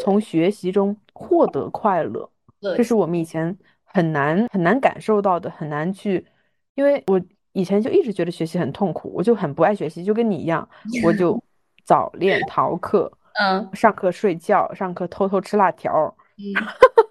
[0.00, 2.30] 从学习中获得快乐。
[2.76, 3.54] 这是我们以前
[3.84, 6.24] 很难很难感受到的，很难去，
[6.74, 7.20] 因为我
[7.52, 10.66] 以前就一直觉得学习很痛苦，我就很不爱学习，就跟你一样，
[11.04, 11.38] 我就
[11.84, 16.54] 早恋逃课，嗯，上课睡觉，上课偷偷吃辣条，嗯。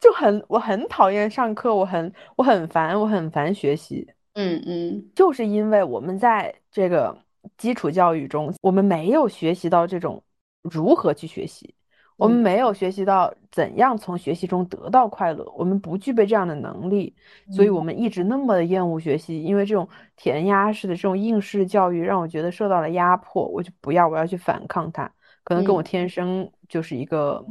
[0.00, 4.08] 就很我很讨厌上课，我很我很烦，我很烦学习。
[4.34, 7.16] 嗯嗯，就是因为我们在这个
[7.58, 10.22] 基础教育中，我们没有学习到这种
[10.62, 11.74] 如何去学习，
[12.16, 17.14] 我们没有学习到怎样从学习中得到快乐，我们不具备这样的能力，
[17.50, 19.42] 所以我们一直那么的厌恶学习。
[19.42, 25.10] 因为这种填鸭式的这种应试教育，让我觉得受到了压迫，我就不要，我要去反抗它。
[25.44, 27.44] 可能跟我天生就是一个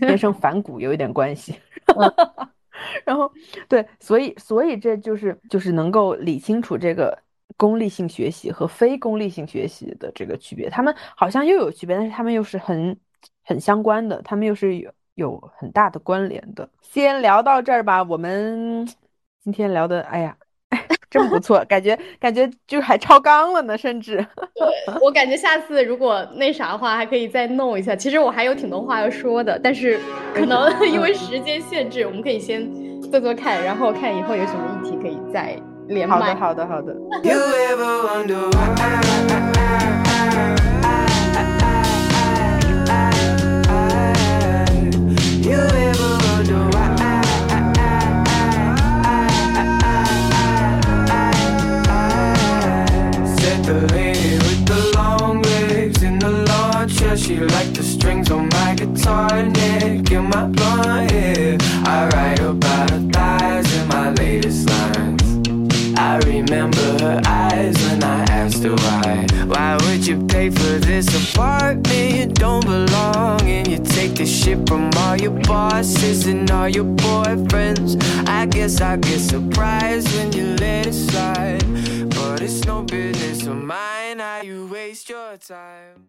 [0.00, 1.54] 天生反骨有一点关系，
[3.04, 3.30] 然后
[3.68, 7.16] 对，所以所以这就是就是能够理清楚这个
[7.56, 12.96] 功利性学习和非功利性学习的这个区别，他们好像又有区别，但是他们又是很
[13.44, 16.68] 很相关的，他们又是有有很大的关联的。
[16.80, 18.86] 先聊到这儿吧，我们
[19.42, 20.36] 今天聊的，哎呀。
[21.10, 24.16] 真不错，感觉感觉就还超纲了呢，甚至。
[24.54, 27.96] 对，我感觉下次如果那啥的话，还可以再弄一下。
[27.96, 29.98] 其实我还有挺多话要说的，但是
[30.34, 32.70] 可能 因为时间限制，我们可以先
[33.10, 35.56] 做做看，然后看以后有什么议题可以再
[35.88, 36.34] 连麦。
[36.34, 36.94] 好的，好的，好的。
[57.46, 57.98] Lipstick
[60.12, 61.58] in my blonde hair.
[61.84, 65.98] I write about her thighs in my latest lines.
[65.98, 69.26] I remember her eyes when I asked her why.
[69.46, 72.16] Why would you pay for this apartment?
[72.16, 76.84] You don't belong, and you take the shit from all your bosses and all your
[76.84, 78.02] boyfriends.
[78.28, 81.64] I guess I get surprised when you let it slide.
[82.10, 86.06] But it's no business of mine how you waste your time.